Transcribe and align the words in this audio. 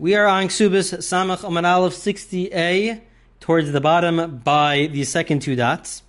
We 0.00 0.14
are 0.14 0.26
on 0.28 0.46
Kesubos 0.46 0.96
Samach 0.98 1.42
Oman 1.42 1.64
Aleph 1.64 1.92
60a, 1.92 3.00
towards 3.40 3.72
the 3.72 3.80
bottom 3.80 4.38
by 4.44 4.88
the 4.92 5.02
second 5.02 5.42
two 5.42 5.56
dots. 5.56 6.04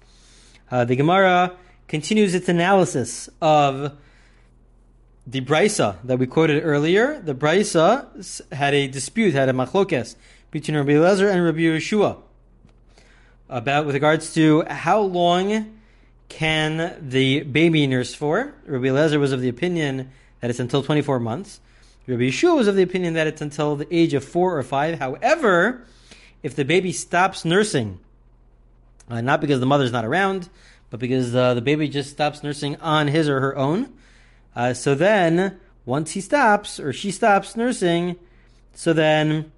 Uh, 0.69 0.85
the 0.85 0.95
Gemara 0.95 1.55
continues 1.87 2.35
its 2.35 2.47
analysis 2.47 3.29
of 3.41 3.97
the 5.25 5.41
Brisa 5.41 5.97
that 6.03 6.19
we 6.19 6.27
quoted 6.27 6.61
earlier. 6.63 7.19
The 7.19 7.33
Brisa 7.33 8.53
had 8.53 8.75
a 8.75 8.87
dispute, 8.87 9.33
had 9.33 9.49
a 9.49 9.53
machlokes 9.53 10.15
between 10.51 10.77
Rabbi 10.77 10.91
Lezer 10.91 11.33
and 11.33 11.43
Rabbi 11.43 11.61
Yeshua 11.61 12.17
about 13.49 13.87
with 13.87 13.95
regards 13.95 14.35
to 14.35 14.65
how 14.69 15.01
long 15.01 15.79
can 16.27 16.95
the 17.01 17.41
baby 17.41 17.87
nurse 17.87 18.13
for. 18.13 18.53
Rabbi 18.67 18.89
Lezer 18.89 19.19
was 19.19 19.31
of 19.31 19.41
the 19.41 19.49
opinion 19.49 20.11
that 20.41 20.51
it's 20.51 20.59
until 20.59 20.83
24 20.83 21.19
months. 21.19 21.59
Rabbi 22.09 22.23
Yeshua 22.23 22.55
was 22.55 22.67
of 22.67 22.75
the 22.75 22.81
opinion 22.81 23.13
that 23.13 23.27
it's 23.27 23.39
until 23.39 23.75
the 23.75 23.87
age 23.95 24.15
of 24.15 24.23
four 24.23 24.57
or 24.57 24.63
five. 24.63 24.97
However, 24.97 25.85
if 26.41 26.55
the 26.55 26.65
baby 26.65 26.91
stops 26.91 27.45
nursing, 27.45 27.99
uh, 29.11 29.21
not 29.21 29.41
because 29.41 29.59
the 29.59 29.67
mother's 29.67 29.91
not 29.91 30.05
around, 30.05 30.49
but 30.89 30.99
because 30.99 31.35
uh, 31.35 31.53
the 31.53 31.61
baby 31.61 31.87
just 31.87 32.09
stops 32.09 32.41
nursing 32.41 32.77
on 32.77 33.09
his 33.09 33.29
or 33.29 33.39
her 33.41 33.55
own, 33.55 33.93
uh, 34.55 34.73
so 34.73 34.95
then 34.95 35.59
once 35.85 36.11
he 36.11 36.21
stops 36.21 36.79
or 36.79 36.91
she 36.91 37.11
stops 37.11 37.55
nursing, 37.55 38.15
so 38.73 38.91
then 38.91 39.51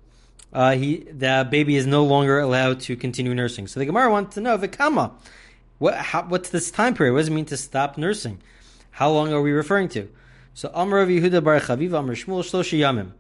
uh, 0.51 0.73
he 0.73 0.97
the 0.97 1.47
baby 1.49 1.77
is 1.77 1.87
no 1.87 2.03
longer 2.03 2.37
allowed 2.37 2.81
to 2.81 2.97
continue 2.97 3.33
nursing. 3.33 3.65
So 3.65 3.79
the 3.79 3.85
Gemara 3.85 4.11
wants 4.11 4.35
to 4.35 4.41
know 4.41 4.57
vikama. 4.57 5.13
What, 5.77 5.95
how, 5.95 6.23
what's 6.23 6.49
this 6.49 6.69
time 6.69 6.95
period? 6.95 7.13
What 7.13 7.19
does 7.19 7.29
it 7.29 7.33
mean 7.33 7.45
to 7.45 7.55
stop 7.55 7.97
nursing? 7.97 8.41
How 8.91 9.09
long 9.09 9.31
are 9.31 9.41
we 9.41 9.53
referring 9.53 9.87
to? 9.89 10.09
So 10.53 10.69
Amr 10.73 10.99
of 10.99 11.09
Yehuda 11.09 11.43
Bar 11.43 11.59
Chaviv 11.59 11.97
Amr 11.97 12.15
Shmuel 12.15 12.43
Shlosh 12.43 12.77
Yamim. 12.77 13.11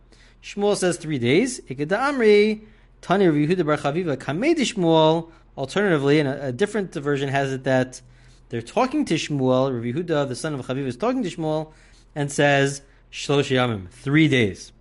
Shmuel 0.43 0.75
says 0.75 0.97
three 0.97 1.19
days. 1.19 1.61
Ikeda 1.61 1.97
Amri 1.97 2.61
Tani 3.01 3.25
of 3.25 3.35
Yehuda 3.35 3.65
Bar 3.65 3.77
Chaviva 3.77 4.17
Kamei 4.17 4.55
Shmuel. 4.55 5.29
Alternatively, 5.57 6.19
and 6.19 6.29
a, 6.29 6.47
a, 6.47 6.51
different 6.53 6.93
version 6.93 7.27
has 7.27 7.51
it 7.51 7.65
that 7.65 8.01
they're 8.49 8.61
talking 8.61 9.03
to 9.05 9.15
Shmuel. 9.15 9.73
Rabbi 9.73 9.97
Yehuda, 9.97 10.27
the 10.27 10.35
son 10.35 10.53
of 10.53 10.65
Chaviv, 10.65 10.85
is 10.85 10.95
talking 10.95 11.23
to 11.23 11.29
Shmuel 11.29 11.71
and 12.15 12.31
says 12.31 12.81
Shlosh 13.11 13.49
Yamim, 13.49 13.89
three 13.89 14.27
days. 14.27 14.71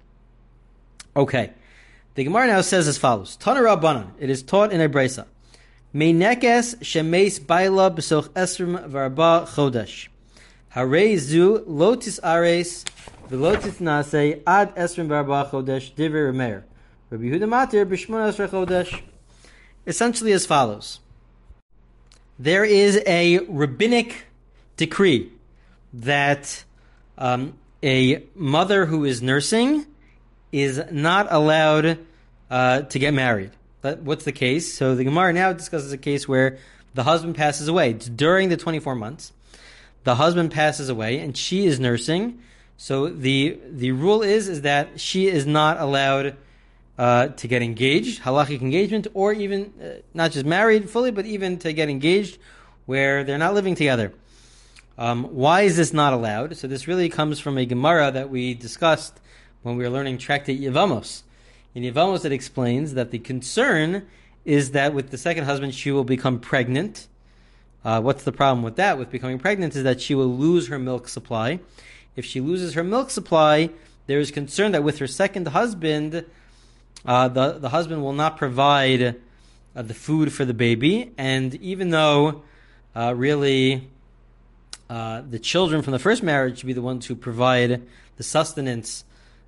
Okay, 1.17 1.51
the 2.15 2.25
Gemara 2.25 2.47
now 2.47 2.61
says 2.61 2.87
as 2.87 2.99
follows: 2.99 3.37
Tana 3.37 3.61
Rabbanan. 3.61 4.11
It 4.21 4.31
is 4.31 4.43
taught 4.43 4.73
in 4.73 4.81
a 4.81 4.89
brisa. 4.89 5.27
Meinekes 5.95 6.77
shemes 6.79 7.45
baila 7.45 7.91
b'soch 7.91 8.29
esrim 8.29 8.89
varba 8.89 9.47
chodesh. 9.49 10.07
Harei 10.75 11.19
zu 11.19 11.65
lotis 11.67 12.21
ares 12.23 12.85
v'lotis 13.29 13.81
nase 13.81 14.41
ad 14.47 14.75
esrim 14.77 15.09
barba 15.09 15.49
divrei 15.51 16.31
remeir. 16.31 16.63
Rabbi 17.11 17.25
Yehuda 17.25 17.49
Matir. 17.49 19.03
Essentially 19.85 20.33
as 20.33 20.47
follows. 20.47 21.01
There 22.39 22.65
is 22.65 23.03
a 23.05 23.41
rabbinic 23.41 24.27
decree 24.77 25.33
that 25.93 26.65
um, 27.19 27.55
a 27.83 28.23
mother 28.37 28.87
who 28.87 29.05
is 29.05 29.21
nursing 29.21 29.87
is 30.53 30.81
not 30.93 31.27
allowed 31.31 31.99
uh, 32.49 32.83
to 32.83 32.99
get 33.01 33.13
married. 33.13 33.51
But 33.83 34.03
what's 34.03 34.25
the 34.25 34.33
case? 34.33 34.73
So 34.73 34.95
the 34.95 35.05
Gemara 35.05 35.33
now 35.33 35.53
discusses 35.53 35.93
a 35.93 35.99
case 35.99 36.29
where 36.29 36.59
the 36.95 37.03
husband 37.03 37.35
passes 37.35 37.67
away. 37.67 37.91
It's 37.91 38.09
during 38.09 38.51
the 38.51 38.57
24 38.57 38.95
months 38.95 39.33
the 40.05 40.15
husband 40.15 40.51
passes 40.51 40.89
away 40.89 41.19
and 41.19 41.37
she 41.37 41.67
is 41.67 41.79
nursing. 41.79 42.41
So 42.77 43.09
the 43.09 43.59
the 43.69 43.93
rule 43.93 44.23
is 44.23 44.49
is 44.49 44.63
that 44.63 45.01
she 45.01 45.27
is 45.27 45.47
not 45.47 45.79
allowed 45.79 46.37
uh, 46.99 47.29
to 47.29 47.49
get 47.49 47.63
engaged, 47.63 48.23
halachic 48.23 48.61
engagement, 48.61 49.07
or 49.15 49.33
even 49.33 49.73
uh, 49.83 50.01
not 50.13 50.33
just 50.33 50.47
married 50.47 50.89
fully, 50.89 51.11
but 51.11 51.27
even 51.27 51.59
to 51.59 51.73
get 51.73 51.89
engaged 51.89 52.39
where 52.87 53.25
they're 53.25 53.39
not 53.39 53.55
living 53.55 53.75
together. 53.75 54.13
Um, 54.99 55.25
why 55.25 55.63
is 55.63 55.77
this 55.77 55.93
not 55.93 56.13
allowed? 56.13 56.57
So 56.57 56.67
this 56.69 56.87
really 56.87 57.09
comes 57.09 57.41
from 57.41 57.57
a 57.57 57.65
Gemara 57.65 58.11
that 58.11 58.29
we 58.29 58.53
discussed 58.53 59.19
when 59.63 59.77
we 59.77 59.85
were 59.85 59.91
learning 59.91 60.19
Tractate 60.19 60.61
Yevamos. 60.61 61.23
In 61.75 61.85
Yevamos, 61.85 62.25
it 62.25 62.33
explains 62.33 62.95
that 62.95 63.11
the 63.11 63.19
concern 63.19 64.07
is 64.45 64.73
that 64.73 64.93
with 64.93 65.11
the 65.11 65.19
second 65.19 65.45
husband, 65.45 65.75
she 65.75 65.91
will 65.91 66.05
become 66.05 66.39
pregnant 66.39 67.09
uh, 67.85 68.01
what's 68.01 68.25
the 68.25 68.33
problem 68.33 68.63
with 68.63 68.77
that? 68.77 68.99
With 68.99 69.11
becoming 69.11 69.39
pregnant 69.39 69.75
is 69.75 69.85
that 69.85 70.01
she 70.01 70.15
will 70.15 70.35
lose 70.35 70.69
her 70.69 70.79
milk 70.79 71.09
supply. 71.09 71.61
If 72.17 72.25
she 72.25 72.41
loses 72.41 72.75
her 72.75 72.85
milk 72.85 73.11
supply, 73.11 73.71
there 74.07 74.19
is 74.19 74.31
concern 74.31 74.73
that 74.73 74.83
with 74.83 74.99
her 74.99 75.07
second 75.07 75.49
husband, 75.49 76.25
uh, 77.07 77.29
the 77.29 77.53
the 77.53 77.71
husband 77.71 78.03
will 78.03 78.13
not 78.13 78.37
provide 78.37 79.17
uh, 79.75 79.83
the 79.83 79.95
food 79.95 80.33
for 80.33 80.45
the 80.45 80.53
baby, 80.53 81.13
and 81.17 81.55
even 81.57 81.91
though 81.91 82.43
uh, 82.95 83.15
really 83.17 83.89
uh, 84.91 85.23
the 85.23 85.39
children 85.39 85.81
from 85.81 85.93
the 85.93 85.99
first 85.99 86.23
marriage 86.23 86.59
should 86.59 86.67
be 86.67 86.73
the 86.73 86.83
ones 86.83 87.07
who 87.07 87.15
provide 87.15 87.83
the 88.17 88.23
sustenance 88.23 89.05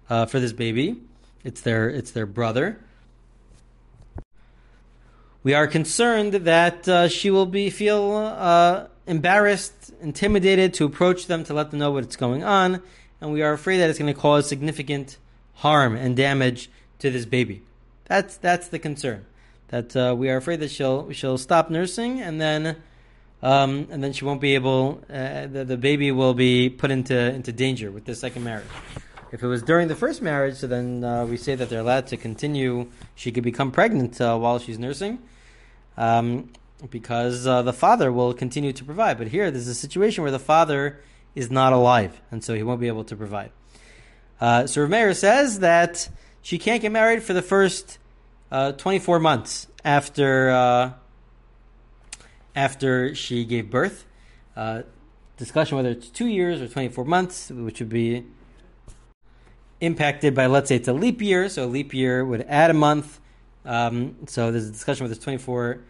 uh, 0.09 0.25
for 0.25 0.41
this 0.41 0.53
baby, 0.53 0.97
it's 1.45 1.61
their 1.61 1.91
it's 1.91 2.13
their 2.13 2.27
brother 2.27 2.79
we 5.43 5.55
are 5.55 5.67
concerned 5.67 6.35
that 6.35 6.89
uh, 6.89 7.09
she 7.09 7.31
will 7.31 7.47
be 7.47 7.71
feel 7.71 8.13
uh, 8.15 8.87
embarrassed, 9.07 9.93
intimidated 10.01 10.75
to 10.75 10.85
approach 10.85 11.27
them 11.27 11.45
to 11.45 11.55
let 11.55 11.71
them 11.71 11.81
know 11.81 11.91
what's 11.91 12.17
going 12.17 12.45
on, 12.45 12.83
and 13.21 13.33
we 13.33 13.43
are 13.43 13.53
afraid 13.53 13.79
that 13.79 13.91
it's 13.91 13.99
going 13.99 14.13
to 14.13 14.19
cause 14.19 14.49
significant 14.49 15.19
harm 15.55 15.97
and 15.97 16.17
damage 16.17 16.71
to 16.99 17.11
this 17.11 17.25
baby. 17.25 17.63
That's 18.05 18.37
that's 18.37 18.69
the 18.69 18.79
concern. 18.79 19.27
That 19.69 19.97
uh, 19.97 20.15
we 20.17 20.29
are 20.31 20.37
afraid 20.37 20.61
that 20.61 20.71
she'll 20.71 21.11
she'll 21.13 21.39
stop 21.39 21.71
nursing 21.71 22.21
and 22.21 22.41
then 22.41 22.77
um, 23.43 23.89
and 23.91 24.05
then 24.05 24.13
she 24.13 24.25
won't 24.25 24.41
be 24.41 24.55
able. 24.55 25.03
Uh, 25.11 25.47
the, 25.47 25.65
the 25.65 25.77
baby 25.77 26.13
will 26.13 26.35
be 26.35 26.71
put 26.71 26.91
into 26.91 27.17
into 27.17 27.53
danger 27.53 27.91
with 27.91 28.05
the 28.05 28.15
second 28.15 28.45
marriage. 28.45 28.67
If 29.33 29.43
it 29.43 29.47
was 29.47 29.63
during 29.63 29.89
the 29.89 29.95
first 29.95 30.21
marriage, 30.21 30.57
so 30.57 30.67
then 30.67 31.03
uh, 31.03 31.25
we 31.25 31.39
say 31.39 31.55
that 31.55 31.71
they're 31.71 31.81
allowed 31.81 32.07
to 32.09 32.19
continue. 32.19 32.91
She 33.15 33.33
could 33.33 33.43
become 33.43 33.73
pregnant 33.73 34.21
uh, 34.21 34.37
while 34.37 34.59
she's 34.59 34.79
nursing, 34.79 35.21
um, 35.97 36.51
because 36.91 37.47
uh, 37.47 37.63
the 37.63 37.73
father 37.73 38.13
will 38.13 38.35
continue 38.35 38.75
to 38.75 38.85
provide. 38.85 39.17
But 39.17 39.29
here, 39.29 39.51
there's 39.51 39.69
a 39.69 39.75
situation 39.75 40.21
where 40.21 40.31
the 40.31 40.39
father 40.39 41.01
is 41.35 41.51
not 41.51 41.73
alive, 41.73 42.21
and 42.31 42.45
so 42.45 42.53
he 42.53 42.63
won't 42.63 42.79
be 42.79 42.89
able 42.89 43.05
to 43.05 43.17
provide. 43.17 43.53
Uh, 44.39 44.67
so 44.67 44.85
Rav 44.85 45.17
says 45.17 45.61
that 45.61 46.11
she 46.43 46.59
can't 46.59 46.83
get 46.83 46.93
married 46.93 47.23
for 47.23 47.33
the 47.33 47.41
first 47.41 47.97
uh, 48.51 48.73
24 48.73 49.19
months 49.19 49.67
after 49.83 50.51
uh, 50.51 50.93
after 52.55 53.15
she 53.15 53.47
gave 53.47 53.71
birth. 53.71 54.05
Discussion 55.39 55.77
whether 55.79 55.89
it's 55.89 56.11
two 56.11 56.27
years 56.27 56.61
or 56.61 56.69
24 56.69 57.07
months, 57.07 57.51
which 57.51 57.81
would 57.81 57.89
be 57.89 58.27
impacted 59.83 60.35
by, 60.35 60.47
let's 60.47 60.69
say 60.69 60.77
it's 60.77 60.89
a 60.89 60.93
leap 60.93 61.21
year, 61.21 61.49
so 61.49 61.65
a 61.65 61.67
leap 61.67 61.93
year 61.93 62.25
would 62.25 62.43
add 62.49 62.71
a 62.71 62.75
month. 62.75 63.21
Um, 63.65 64.17
so 64.27 64.51
there's 64.51 64.69
a 64.69 64.71
discussion 64.71 65.05
whether 65.05 65.15
it's 65.15 65.23
24 65.23 65.81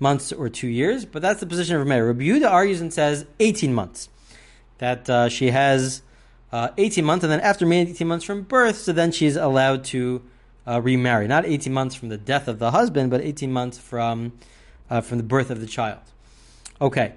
months 0.00 0.32
or 0.32 0.48
two 0.48 0.68
years, 0.68 1.04
but 1.04 1.22
that's 1.22 1.38
the 1.38 1.46
position 1.46 1.76
of 1.76 1.86
Rameir. 1.86 2.06
Rabbi 2.06 2.24
Yehuda 2.24 2.50
argues 2.50 2.80
and 2.80 2.92
says 2.92 3.26
18 3.38 3.72
months. 3.72 4.08
That 4.78 5.08
uh, 5.08 5.28
she 5.28 5.50
has 5.50 6.02
uh, 6.50 6.70
18 6.76 7.04
months, 7.04 7.22
and 7.24 7.30
then 7.30 7.40
after 7.40 7.70
18 7.70 8.08
months 8.08 8.24
from 8.24 8.42
birth, 8.42 8.78
so 8.78 8.92
then 8.92 9.12
she's 9.12 9.36
allowed 9.36 9.84
to 9.84 10.22
uh, 10.66 10.80
remarry. 10.80 11.28
Not 11.28 11.44
18 11.44 11.72
months 11.72 11.94
from 11.94 12.08
the 12.08 12.18
death 12.18 12.48
of 12.48 12.58
the 12.58 12.70
husband, 12.70 13.10
but 13.10 13.20
18 13.20 13.52
months 13.52 13.78
from, 13.78 14.32
uh, 14.90 15.02
from 15.02 15.18
the 15.18 15.24
birth 15.24 15.50
of 15.50 15.60
the 15.60 15.66
child. 15.66 16.00
Okay. 16.80 17.12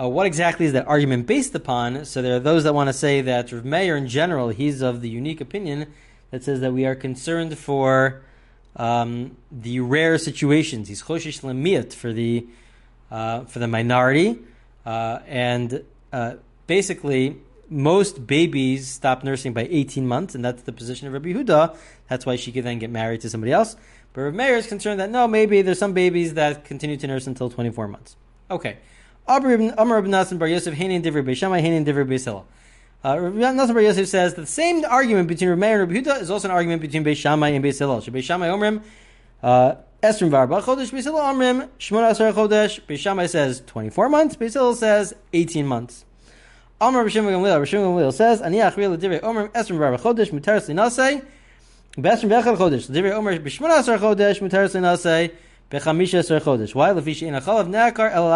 Uh, 0.00 0.08
what 0.08 0.26
exactly 0.26 0.64
is 0.64 0.72
that 0.72 0.86
argument 0.88 1.26
based 1.26 1.54
upon? 1.54 2.06
So 2.06 2.22
there 2.22 2.36
are 2.36 2.40
those 2.40 2.64
that 2.64 2.72
want 2.72 2.88
to 2.88 2.92
say 2.92 3.20
that 3.20 3.52
Rav 3.52 3.66
Meir 3.66 3.96
in 3.96 4.08
general, 4.08 4.48
he's 4.48 4.80
of 4.80 5.02
the 5.02 5.10
unique 5.10 5.42
opinion 5.42 5.92
that 6.30 6.42
says 6.42 6.60
that 6.60 6.72
we 6.72 6.86
are 6.86 6.94
concerned 6.94 7.58
for 7.58 8.22
um, 8.76 9.36
the 9.52 9.80
rare 9.80 10.16
situations. 10.16 10.88
He's 10.88 11.02
choshish 11.02 11.42
lemiyat 11.42 11.92
for 11.92 12.14
the 12.14 12.46
uh, 13.10 13.44
for 13.44 13.58
the 13.58 13.66
minority, 13.66 14.38
uh, 14.86 15.18
and 15.26 15.84
uh, 16.12 16.36
basically 16.66 17.36
most 17.68 18.26
babies 18.26 18.88
stop 18.88 19.22
nursing 19.22 19.52
by 19.52 19.66
18 19.68 20.06
months, 20.06 20.34
and 20.34 20.42
that's 20.42 20.62
the 20.62 20.72
position 20.72 21.08
of 21.08 21.12
Rabbi 21.12 21.32
Huda. 21.32 21.76
That's 22.08 22.24
why 22.24 22.36
she 22.36 22.52
could 22.52 22.64
then 22.64 22.78
get 22.78 22.88
married 22.88 23.20
to 23.22 23.28
somebody 23.28 23.52
else. 23.52 23.76
But 24.14 24.22
Rabbi 24.22 24.36
Meir 24.36 24.56
is 24.56 24.66
concerned 24.66 24.98
that 25.00 25.10
no, 25.10 25.28
maybe 25.28 25.60
there's 25.60 25.78
some 25.78 25.92
babies 25.92 26.34
that 26.34 26.64
continue 26.64 26.96
to 26.96 27.06
nurse 27.06 27.26
until 27.26 27.50
24 27.50 27.88
months. 27.88 28.16
Okay. 28.50 28.78
Amr 29.30 29.52
ibn 29.52 30.10
Nasan 30.10 30.38
bar 30.38 30.48
Yosef, 30.48 30.74
Hanin 30.74 31.02
Divri 31.02 31.24
Beishamai, 31.24 31.62
Hanin 31.62 31.86
Divri 31.86 32.04
Beisila. 32.04 32.42
Uh, 33.04 33.18
Rabbi 33.18 33.72
Bar 33.72 33.80
Yosef 33.80 34.08
says 34.08 34.34
that 34.34 34.40
the 34.40 34.46
same 34.46 34.84
argument 34.84 35.28
between 35.28 35.48
Rabbi 35.50 35.66
and 35.66 35.80
Rabbi 35.80 36.00
Huda 36.00 36.20
is 36.20 36.30
also 36.30 36.48
an 36.48 36.52
argument 36.52 36.82
between 36.82 37.04
Beis 37.04 37.16
Shammai 37.16 37.50
and 37.50 37.64
Beis 37.64 37.78
Hillel. 37.78 38.00
Beis 38.00 38.24
Shammai 38.24 38.48
Omrim 38.48 38.82
uh, 39.42 39.76
Esrim 40.02 40.30
Varba 40.30 40.60
Chodesh 40.60 40.90
Beis 40.90 41.06
Omrim 41.06 41.68
Shmona 41.78 42.10
Asar 42.10 42.32
Chodesh. 42.32 42.80
Beis 42.86 42.98
Shammai 42.98 43.26
says 43.26 43.62
twenty 43.66 43.88
four 43.88 44.08
months. 44.08 44.36
Beis 44.36 44.52
Hillel 44.52 44.74
says 44.74 45.14
eighteen 45.32 45.66
months. 45.66 46.04
Amr 46.80 46.98
Rabbi 46.98 47.10
Shimon 47.10 47.32
Gamliel 47.32 47.54
Rabbi 47.54 47.64
Gamliel 47.64 48.12
says 48.12 48.42
Ani 48.42 48.58
Achriel 48.58 48.98
Divrei 48.98 49.20
Omrim 49.20 49.48
Esrim 49.52 49.78
Varba 49.78 49.98
Chodesh 49.98 50.30
Mutaris 50.30 50.68
Linasei 50.68 51.24
Best 51.96 52.20
from 52.20 52.30
Bechal 52.30 52.56
Chodesh. 52.56 52.90
Divrei 52.90 53.12
Omer 53.12 53.38
b'shmona 53.38 53.78
asar 53.78 53.98
Chodesh 53.98 54.40
mutaris 54.40 54.74
l'nasei 54.74 55.32
Why? 55.70 56.90
Lefishi 56.90 57.26
in 57.28 57.34
a 57.34 57.40
chalav 57.40 57.68
ne'akar 57.68 58.10
el. 58.12 58.28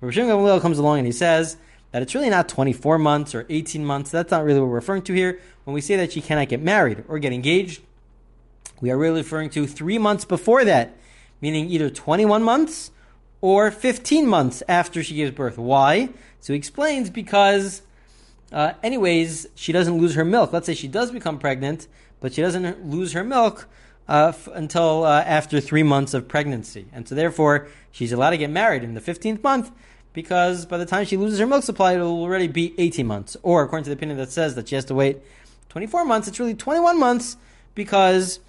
Rabbi 0.00 0.10
Shimon 0.10 0.60
comes 0.60 0.78
along 0.78 0.98
and 0.98 1.06
he 1.06 1.12
says 1.12 1.56
that 1.90 2.02
it's 2.02 2.14
really 2.14 2.30
not 2.30 2.48
24 2.48 2.98
months 2.98 3.34
or 3.34 3.46
18 3.48 3.84
months. 3.84 4.10
That's 4.10 4.30
not 4.30 4.44
really 4.44 4.60
what 4.60 4.68
we're 4.68 4.76
referring 4.76 5.02
to 5.02 5.12
here. 5.12 5.40
When 5.64 5.74
we 5.74 5.80
say 5.80 5.96
that 5.96 6.12
she 6.12 6.20
cannot 6.20 6.48
get 6.48 6.60
married 6.60 7.04
or 7.08 7.18
get 7.18 7.32
engaged, 7.32 7.82
we 8.80 8.90
are 8.90 8.98
really 8.98 9.20
referring 9.20 9.50
to 9.50 9.66
three 9.66 9.98
months 9.98 10.24
before 10.24 10.64
that, 10.64 10.96
meaning 11.40 11.68
either 11.68 11.90
21 11.90 12.42
months 12.42 12.90
or 13.40 13.70
15 13.70 14.26
months 14.26 14.62
after 14.68 15.02
she 15.02 15.16
gives 15.16 15.32
birth. 15.32 15.58
Why? 15.58 16.10
So 16.40 16.52
he 16.52 16.56
explains 16.56 17.10
because, 17.10 17.82
uh, 18.52 18.72
anyways, 18.82 19.48
she 19.54 19.72
doesn't 19.72 19.98
lose 19.98 20.14
her 20.14 20.24
milk. 20.24 20.52
Let's 20.52 20.66
say 20.66 20.74
she 20.74 20.88
does 20.88 21.10
become 21.10 21.38
pregnant, 21.38 21.86
but 22.20 22.32
she 22.32 22.42
doesn't 22.42 22.86
lose 22.86 23.12
her 23.12 23.22
milk 23.22 23.68
uh, 24.08 24.28
f- 24.28 24.48
until 24.52 25.04
uh, 25.04 25.22
after 25.22 25.60
three 25.60 25.82
months 25.82 26.14
of 26.14 26.28
pregnancy. 26.28 26.86
And 26.92 27.08
so 27.08 27.14
therefore, 27.14 27.68
she's 27.90 28.12
allowed 28.12 28.30
to 28.30 28.38
get 28.38 28.50
married 28.50 28.84
in 28.84 28.94
the 28.94 29.00
15th 29.00 29.42
month 29.42 29.70
because 30.12 30.66
by 30.66 30.78
the 30.78 30.86
time 30.86 31.04
she 31.04 31.16
loses 31.16 31.38
her 31.38 31.46
milk 31.46 31.64
supply, 31.64 31.94
it 31.94 31.98
will 31.98 32.22
already 32.22 32.48
be 32.48 32.74
18 32.78 33.06
months. 33.06 33.36
Or 33.42 33.62
according 33.62 33.84
to 33.84 33.90
the 33.90 33.96
opinion 33.96 34.18
that 34.18 34.30
says 34.30 34.54
that 34.56 34.68
she 34.68 34.74
has 34.74 34.84
to 34.86 34.94
wait 34.94 35.20
24 35.68 36.04
months, 36.04 36.28
it's 36.28 36.38
really 36.38 36.54
21 36.54 36.98
months 36.98 37.36
because 37.74 38.40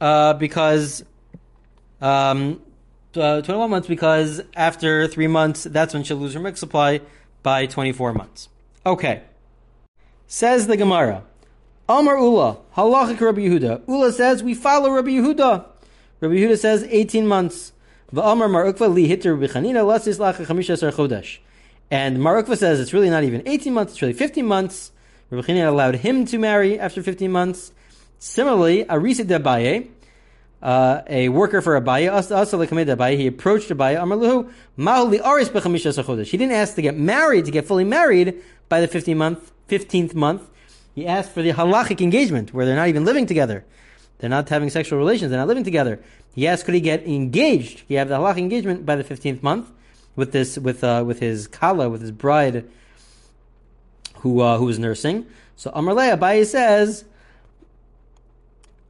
uh, 0.00 0.34
because 0.34 1.04
um, 2.00 2.60
uh, 3.16 3.40
21 3.40 3.70
months 3.70 3.88
because 3.88 4.42
after 4.54 5.08
three 5.08 5.26
months, 5.26 5.64
that's 5.64 5.94
when 5.94 6.04
she'll 6.04 6.16
lose 6.18 6.34
her 6.34 6.40
milk 6.40 6.56
supply 6.56 7.00
by 7.42 7.66
24 7.66 8.12
months. 8.12 8.48
Okay. 8.84 9.22
Says 10.26 10.66
the 10.66 10.76
Gemara. 10.76 11.24
Amar 11.88 12.16
Ula, 12.18 12.58
halachik 12.76 13.20
Rabbi 13.20 13.42
Yehuda. 13.42 13.82
Ula 13.86 14.10
says 14.10 14.42
we 14.42 14.54
follow 14.54 14.90
Rabbi 14.90 15.10
Yehuda. 15.10 15.64
Rabbi 16.20 16.34
Yehuda 16.34 16.58
says 16.58 16.84
18 16.90 17.28
months. 17.28 17.72
V'amar 18.12 18.50
Mar 18.50 18.64
Ukva 18.64 18.92
li 18.92 19.06
hitter 19.06 19.36
Rabbi 19.36 19.52
Chanina 19.52 19.84
chamisha 19.84 20.92
chodesh. 20.92 21.38
And 21.88 22.20
Mar 22.20 22.42
Ukva 22.42 22.56
says 22.56 22.80
it's 22.80 22.92
really 22.92 23.08
not 23.08 23.22
even 23.22 23.40
18 23.46 23.72
months, 23.72 23.92
it's 23.92 24.02
really 24.02 24.14
15 24.14 24.44
months. 24.44 24.90
Rabbi 25.30 25.46
Chanina 25.46 25.68
allowed 25.68 25.94
him 25.96 26.24
to 26.26 26.38
marry 26.38 26.76
after 26.76 27.04
15 27.04 27.30
months. 27.30 27.70
Similarly, 28.18 28.84
Arisa 28.86 29.24
de 29.24 29.38
Abaye, 29.38 29.88
uh, 30.62 31.02
a 31.06 31.28
worker 31.28 31.60
for 31.60 31.80
Abaye, 31.80 32.10
also 32.10 32.58
like 32.58 32.70
Abaye, 32.70 33.16
he 33.16 33.28
approached 33.28 33.68
Abaye, 33.68 33.96
Amarluhu, 33.96 34.50
Mahuli 34.76 35.24
Aris 35.24 35.50
Bechamisha 35.50 36.02
Sachodesh. 36.02 36.26
He 36.26 36.36
didn't 36.36 36.54
ask 36.54 36.74
to 36.74 36.82
get 36.82 36.96
married, 36.96 37.44
to 37.44 37.52
get 37.52 37.64
fully 37.64 37.84
married 37.84 38.42
by 38.68 38.80
the 38.80 38.88
15th 38.88 39.16
month, 39.16 39.52
15th 39.68 40.14
month. 40.14 40.50
He 40.96 41.06
asked 41.06 41.30
for 41.30 41.42
the 41.42 41.52
halachic 41.52 42.00
engagement, 42.00 42.54
where 42.54 42.64
they're 42.64 42.74
not 42.74 42.88
even 42.88 43.04
living 43.04 43.26
together. 43.26 43.66
They're 44.18 44.30
not 44.30 44.48
having 44.48 44.70
sexual 44.70 44.98
relations, 44.98 45.30
they're 45.30 45.38
not 45.38 45.46
living 45.46 45.62
together. 45.62 46.00
He 46.34 46.46
asked, 46.46 46.64
could 46.64 46.72
he 46.72 46.80
get 46.80 47.06
engaged? 47.06 47.82
He 47.86 47.94
have 47.94 48.08
the 48.08 48.16
halachic 48.16 48.38
engagement 48.38 48.86
by 48.86 48.96
the 48.96 49.04
15th 49.04 49.42
month 49.42 49.70
with 50.16 50.32
this, 50.32 50.56
with, 50.58 50.82
uh, 50.82 51.04
with 51.06 51.20
his 51.20 51.48
kala, 51.48 51.90
with 51.90 52.00
his 52.00 52.12
bride 52.12 52.66
who, 54.20 54.40
uh, 54.40 54.56
who 54.56 54.64
was 54.64 54.78
nursing. 54.78 55.26
So 55.54 55.70
Amarle 55.72 56.16
Abaye 56.16 56.46
says, 56.46 57.04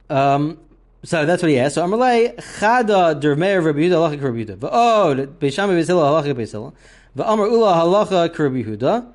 um, 0.09 0.59
so 1.03 1.25
that's 1.25 1.41
what 1.41 1.51
he 1.51 1.59
asked. 1.59 1.75
So 1.75 1.85
Amalei 1.85 2.37
Chada 2.37 3.21
Dermeir 3.21 3.63
Rabbi 3.63 3.79
Halacha 3.79 4.21
Rabbi 4.21 4.45
Yehuda. 4.45 4.57
V'od 4.57 5.27
Beisham 5.39 5.69
Beisila 5.69 6.23
Halacha 6.23 6.33
Beisila. 6.33 6.73
V'Amar 7.17 7.51
Ula 7.51 7.73
Halacha 7.73 8.39
Rabbi 8.39 8.63
Yehuda. 8.63 9.13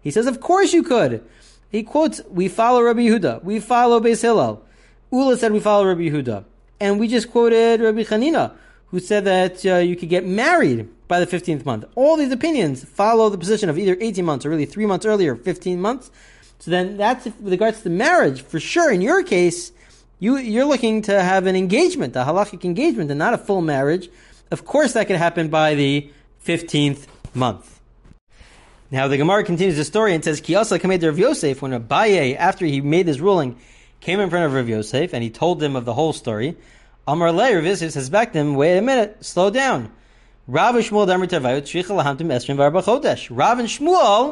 He 0.00 0.10
says, 0.10 0.26
of 0.26 0.40
course 0.40 0.72
you 0.72 0.82
could. 0.82 1.24
He 1.70 1.82
quotes, 1.82 2.22
we 2.30 2.48
follow 2.48 2.82
Rabbi 2.82 3.00
Yehuda. 3.00 3.44
We 3.44 3.60
follow 3.60 4.00
Beis 4.00 4.22
Hillel. 4.22 4.64
Ula 5.12 5.36
said 5.36 5.52
we 5.52 5.60
follow 5.60 5.86
Rabbi 5.86 6.08
Yehuda. 6.08 6.44
And 6.80 6.98
we 6.98 7.08
just 7.08 7.30
quoted 7.30 7.80
Rabbi 7.80 8.04
Chanina, 8.04 8.52
who 8.86 9.00
said 9.00 9.24
that 9.24 9.66
uh, 9.66 9.76
you 9.76 9.96
could 9.96 10.08
get 10.08 10.24
married 10.24 10.88
by 11.08 11.20
the 11.20 11.26
15th 11.26 11.64
month. 11.64 11.84
All 11.94 12.16
these 12.16 12.32
opinions 12.32 12.84
follow 12.84 13.28
the 13.28 13.38
position 13.38 13.68
of 13.68 13.78
either 13.78 13.96
18 14.00 14.24
months 14.24 14.46
or 14.46 14.50
really 14.50 14.66
three 14.66 14.86
months 14.86 15.04
earlier, 15.04 15.36
15 15.36 15.80
months. 15.80 16.10
So 16.60 16.70
then 16.70 16.96
that's 16.96 17.24
with 17.24 17.50
regards 17.50 17.82
to 17.82 17.90
marriage. 17.90 18.42
For 18.42 18.60
sure, 18.60 18.90
in 18.90 19.00
your 19.00 19.22
case, 19.22 19.72
you, 20.18 20.36
you're 20.36 20.64
looking 20.64 21.02
to 21.02 21.22
have 21.22 21.46
an 21.46 21.56
engagement, 21.56 22.16
a 22.16 22.24
halachic 22.24 22.64
engagement, 22.64 23.10
and 23.10 23.18
not 23.18 23.34
a 23.34 23.38
full 23.38 23.60
marriage. 23.60 24.08
Of 24.50 24.64
course, 24.64 24.94
that 24.94 25.06
could 25.06 25.16
happen 25.16 25.48
by 25.48 25.74
the 25.74 26.10
15th 26.44 27.06
month. 27.34 27.80
Now, 28.90 29.06
the 29.06 29.18
Gemara 29.18 29.44
continues 29.44 29.76
the 29.76 29.84
story 29.84 30.14
and 30.14 30.24
says, 30.24 30.40
Kiyasa 30.40 30.80
Kamed 30.80 31.02
Rav 31.02 31.18
Yosef, 31.18 31.60
when 31.60 31.72
Abaye, 31.72 32.34
after 32.36 32.64
he 32.64 32.80
made 32.80 33.06
his 33.06 33.20
ruling, 33.20 33.58
came 34.00 34.18
in 34.18 34.30
front 34.30 34.46
of 34.46 34.54
Rav 34.54 34.66
Yosef 34.68 35.12
and 35.12 35.22
he 35.22 35.28
told 35.28 35.62
him 35.62 35.76
of 35.76 35.84
the 35.84 35.92
whole 35.92 36.14
story, 36.14 36.56
Amar 37.06 37.30
Le, 37.32 37.54
Rav 37.54 37.64
Yosef 37.64 37.92
says 37.92 38.08
back 38.08 38.32
to 38.32 38.38
him, 38.38 38.54
wait 38.54 38.78
a 38.78 38.82
minute, 38.82 39.22
slow 39.22 39.50
down. 39.50 39.92
Rav 40.46 40.76
and 40.76 40.84
Shmuel 40.86 41.06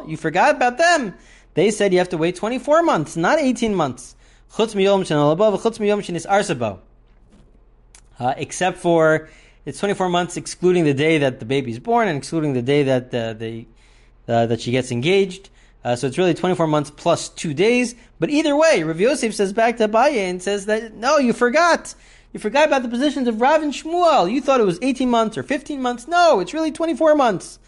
you 0.09 0.17
forgot 0.17 0.55
about 0.55 0.79
them. 0.79 1.15
They 1.53 1.71
said 1.71 1.93
you 1.93 1.99
have 1.99 2.09
to 2.09 2.17
wait 2.17 2.37
24 2.37 2.83
months, 2.83 3.17
not 3.17 3.39
18 3.39 3.75
months. 3.75 4.17
Uh, 8.19 8.35
except 8.39 8.79
for, 8.79 9.29
it's 9.67 9.81
24 9.81 10.09
months 10.09 10.37
excluding 10.37 10.85
the 10.85 10.95
day 10.95 11.19
that 11.19 11.41
the 11.41 11.45
baby 11.45 11.73
is 11.73 11.81
born 11.81 12.09
and 12.09 12.17
excluding 12.17 12.55
the 12.55 12.63
day 12.63 12.85
that 12.85 13.13
uh, 13.13 14.33
uh, 14.33 14.47
that 14.47 14.61
she 14.61 14.71
gets 14.71 14.91
engaged. 14.91 15.51
Uh, 15.85 15.95
so 15.95 16.07
it's 16.07 16.19
really 16.19 16.35
24 16.35 16.67
months 16.67 16.91
plus 16.91 17.29
two 17.29 17.53
days. 17.53 17.95
But 18.19 18.31
either 18.31 18.57
way, 18.57 18.83
Rav 18.83 18.99
Yosef 18.99 19.35
says 19.35 19.53
back 19.53 19.77
to 19.77 19.89
Abaye 19.89 20.17
and 20.17 20.43
says 20.43 20.67
that, 20.67 20.95
no, 20.95 21.19
you 21.19 21.33
forgot. 21.33 21.95
You 22.33 22.41
forgot 22.41 22.67
about 22.67 22.83
the 22.83 22.89
positions 22.89 23.29
of 23.29 23.41
Rav 23.41 23.63
and 23.63 23.73
Shmuel. 23.73 24.31
You 24.31 24.41
thought 24.41 24.61
it 24.61 24.67
was 24.67 24.79
18 24.83 25.09
months 25.09 25.39
or 25.39 25.43
15 25.43 25.81
months. 25.81 26.09
No, 26.09 26.41
it's 26.41 26.53
really 26.53 26.73
24 26.73 27.15
months. 27.15 27.59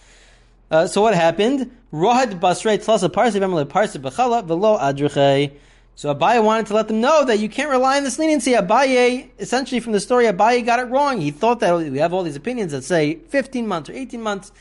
Uh, 0.71 0.87
so 0.87 1.01
what 1.01 1.15
happened? 1.15 1.71
Rohad 1.93 2.41
basrei 2.41 2.79
tlasa 2.85 3.13
parsi 3.13 3.39
v'emle 3.39 3.69
parsi 3.69 3.99
b'chala 3.99 4.47
v'lo 4.47 4.79
adruchei. 4.79 5.53
So 5.99 6.15
Abaye 6.15 6.41
wanted 6.45 6.67
to 6.67 6.75
let 6.75 6.87
them 6.87 7.01
know 7.01 7.25
that 7.25 7.41
you 7.41 7.49
can't 7.49 7.71
rely 7.71 7.97
on 7.97 8.05
this 8.05 8.21
leniency. 8.21 8.53
Abaye, 8.53 9.31
essentially 9.41 9.81
from 9.81 9.91
the 9.91 9.99
story, 9.99 10.27
Abaye 10.27 10.65
got 10.65 10.79
it 10.79 10.85
wrong. 10.85 11.21
He 11.21 11.33
thought 11.33 11.59
that 11.59 11.77
we 11.77 11.99
have 11.99 12.15
all 12.15 12.23
these 12.23 12.37
opinions 12.37 12.71
that 12.71 12.85
say 12.85 13.17
15 13.17 13.67
months 13.67 13.91
or 13.91 13.95
18 13.95 14.23
months. 14.23 14.53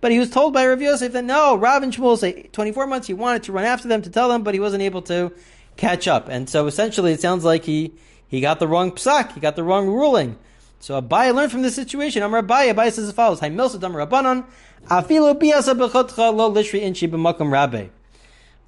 But 0.00 0.10
he 0.10 0.18
was 0.18 0.30
told 0.30 0.52
by 0.52 0.66
Rav 0.66 0.82
Yosef 0.82 1.12
that 1.12 1.22
no, 1.22 1.54
Rav 1.54 1.84
and 1.84 1.92
Shmuel 1.92 2.18
say 2.18 2.48
24 2.50 2.88
months. 2.88 3.06
He 3.06 3.14
wanted 3.14 3.44
to 3.44 3.52
run 3.52 3.66
after 3.66 3.86
them 3.86 4.02
to 4.02 4.10
tell 4.10 4.28
them, 4.28 4.42
but 4.42 4.52
he 4.52 4.58
wasn't 4.58 4.82
able 4.82 5.02
to 5.02 5.30
catch 5.76 6.08
up. 6.08 6.28
And 6.28 6.50
so 6.50 6.66
essentially 6.66 7.12
it 7.12 7.20
sounds 7.20 7.44
like 7.44 7.62
he, 7.66 7.92
he 8.26 8.40
got 8.40 8.58
the 8.58 8.66
wrong 8.66 8.90
psak. 8.90 9.34
He 9.34 9.38
got 9.38 9.54
the 9.54 9.62
wrong 9.62 9.86
ruling. 9.86 10.36
So 10.80 11.00
Abaye 11.00 11.32
learned 11.32 11.52
from 11.52 11.62
this 11.62 11.76
situation. 11.76 12.24
Amar 12.24 12.42
Abaye, 12.42 12.74
Abaye 12.74 12.90
says 12.90 13.06
as 13.06 13.12
follows: 13.12 13.38
Haimilsa 13.38 13.78
Damar 13.78 14.08
Rabbanon, 14.08 14.44
Afilu 14.86 15.38
Biasa 15.40 15.78
Bechotcha 15.78 16.34
Lo 16.34 16.52
Lishri 16.52 16.80
Inchi 16.80 17.06
B'Makom 17.06 17.52
Rabbe. 17.52 17.90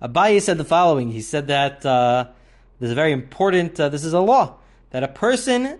Abaye 0.03 0.43
said 0.43 0.59
the 0.59 0.65
following. 0.65 1.13
He 1.13 1.21
said 1.21 1.47
that 1.47 1.87
uh, 1.87 2.27
this 2.81 2.89
is 2.89 2.93
a 2.93 2.97
very 2.97 3.13
important. 3.13 3.79
Uh, 3.79 3.89
this 3.89 4.05
is 4.05 4.13
a 4.13 4.21
law 4.21 4.57
that 4.91 5.05
a 5.05 5.09
person, 5.09 5.79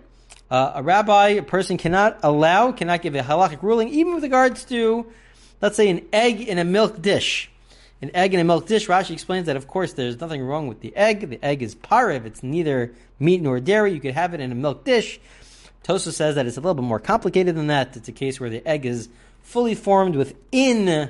uh, 0.49 0.71
a 0.75 0.81
rabbi, 0.81 1.29
a 1.29 1.43
person 1.43 1.77
cannot 1.77 2.19
allow, 2.23 2.71
cannot 2.71 3.01
give 3.01 3.15
a 3.15 3.21
halachic 3.21 3.61
ruling, 3.61 3.89
even 3.89 4.15
with 4.15 4.23
regards 4.23 4.63
to, 4.65 5.05
let's 5.61 5.75
say, 5.75 5.89
an 5.89 6.05
egg 6.13 6.39
in 6.39 6.57
a 6.57 6.63
milk 6.63 7.01
dish. 7.01 7.51
An 8.01 8.11
egg 8.13 8.33
in 8.33 8.39
a 8.39 8.43
milk 8.45 8.65
dish. 8.65 8.87
Rashi 8.87 9.11
explains 9.11 9.47
that, 9.47 9.57
of 9.57 9.67
course, 9.67 9.93
there's 9.93 10.19
nothing 10.19 10.41
wrong 10.41 10.67
with 10.67 10.79
the 10.79 10.95
egg. 10.95 11.29
The 11.29 11.43
egg 11.43 11.61
is 11.61 11.75
parev. 11.75 12.25
It's 12.25 12.43
neither 12.43 12.93
meat 13.19 13.41
nor 13.41 13.59
dairy. 13.59 13.93
You 13.93 13.99
could 13.99 14.13
have 14.13 14.33
it 14.33 14.39
in 14.39 14.51
a 14.51 14.55
milk 14.55 14.85
dish. 14.85 15.19
Tosa 15.83 16.13
says 16.13 16.35
that 16.35 16.45
it's 16.45 16.55
a 16.55 16.61
little 16.61 16.75
bit 16.75 16.83
more 16.83 16.99
complicated 16.99 17.55
than 17.55 17.67
that. 17.67 17.97
It's 17.97 18.07
a 18.07 18.13
case 18.13 18.39
where 18.39 18.49
the 18.49 18.65
egg 18.65 18.85
is 18.85 19.09
fully 19.41 19.75
formed 19.75 20.15
within 20.15 21.09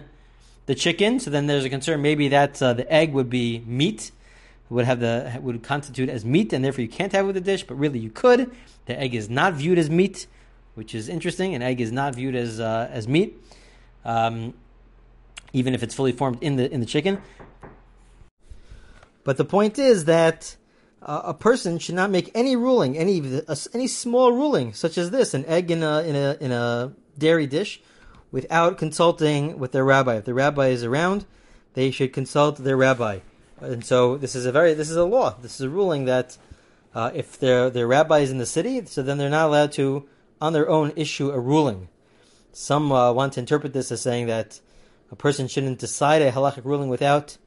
the 0.65 0.75
chicken. 0.75 1.19
So 1.19 1.29
then 1.29 1.47
there's 1.47 1.65
a 1.65 1.69
concern 1.69 2.01
maybe 2.01 2.29
that 2.29 2.61
uh, 2.61 2.73
the 2.73 2.91
egg 2.91 3.13
would 3.13 3.29
be 3.29 3.63
meat, 3.65 4.11
would 4.69 4.85
have 4.85 4.99
the 4.99 5.39
would 5.41 5.63
constitute 5.63 6.09
as 6.09 6.25
meat, 6.25 6.53
and 6.53 6.63
therefore 6.63 6.81
you 6.81 6.87
can't 6.87 7.11
have 7.11 7.25
it 7.25 7.27
with 7.27 7.35
the 7.35 7.41
dish. 7.41 7.63
But 7.63 7.75
really, 7.75 7.99
you 7.99 8.09
could. 8.09 8.51
The 8.85 8.99
egg 8.99 9.15
is 9.15 9.29
not 9.29 9.53
viewed 9.53 9.77
as 9.77 9.89
meat, 9.89 10.27
which 10.75 10.95
is 10.95 11.09
interesting. 11.09 11.55
An 11.55 11.61
egg 11.61 11.79
is 11.79 11.91
not 11.91 12.15
viewed 12.15 12.35
as 12.35 12.59
uh, 12.59 12.89
as 12.91 13.07
meat, 13.07 13.37
um, 14.03 14.53
even 15.53 15.73
if 15.73 15.83
it's 15.83 15.95
fully 15.95 16.11
formed 16.11 16.41
in 16.41 16.55
the 16.55 16.71
in 16.71 16.79
the 16.79 16.85
chicken. 16.85 17.21
But 19.23 19.37
the 19.37 19.45
point 19.45 19.79
is 19.79 20.05
that 20.05 20.57
uh, 21.01 21.21
a 21.25 21.33
person 21.33 21.79
should 21.79 21.95
not 21.95 22.09
make 22.09 22.31
any 22.33 22.55
ruling, 22.55 22.97
any 22.97 23.21
any 23.73 23.87
small 23.87 24.31
ruling 24.31 24.73
such 24.73 24.97
as 24.97 25.11
this, 25.11 25.33
an 25.33 25.45
egg 25.45 25.71
in 25.71 25.83
a 25.83 26.01
in 26.01 26.15
a 26.15 26.37
in 26.39 26.51
a 26.51 26.93
dairy 27.17 27.47
dish, 27.47 27.81
without 28.33 28.79
consulting 28.79 29.59
with 29.59 29.71
their 29.71 29.85
rabbi. 29.85 30.15
If 30.15 30.25
the 30.25 30.33
rabbi 30.33 30.69
is 30.69 30.83
around, 30.83 31.25
they 31.75 31.91
should 31.91 32.11
consult 32.11 32.57
their 32.57 32.75
rabbi. 32.75 33.19
And 33.61 33.85
so 33.85 34.17
this 34.17 34.35
is 34.35 34.45
a 34.45 34.51
very 34.51 34.73
this 34.73 34.89
is 34.89 34.97
a 34.97 35.05
law. 35.05 35.37
This 35.41 35.55
is 35.55 35.61
a 35.61 35.69
ruling 35.69 36.05
that 36.05 36.37
uh, 36.93 37.11
if 37.13 37.39
their 37.39 37.69
their 37.69 37.87
rabbi 37.87 38.19
is 38.19 38.31
in 38.31 38.39
the 38.39 38.45
city, 38.45 38.83
so 38.85 39.01
then 39.01 39.17
they're 39.17 39.29
not 39.29 39.47
allowed 39.47 39.71
to 39.73 40.09
on 40.41 40.51
their 40.51 40.67
own 40.67 40.91
issue 40.97 41.29
a 41.29 41.39
ruling. 41.39 41.87
Some 42.51 42.91
uh, 42.91 43.13
want 43.13 43.33
to 43.33 43.39
interpret 43.39 43.71
this 43.71 43.91
as 43.91 44.01
saying 44.01 44.25
that 44.27 44.59
a 45.11 45.15
person 45.15 45.47
shouldn't 45.47 45.79
decide 45.79 46.21
a 46.21 46.31
halachic 46.31 46.65
ruling 46.65 46.89
without 46.89 47.37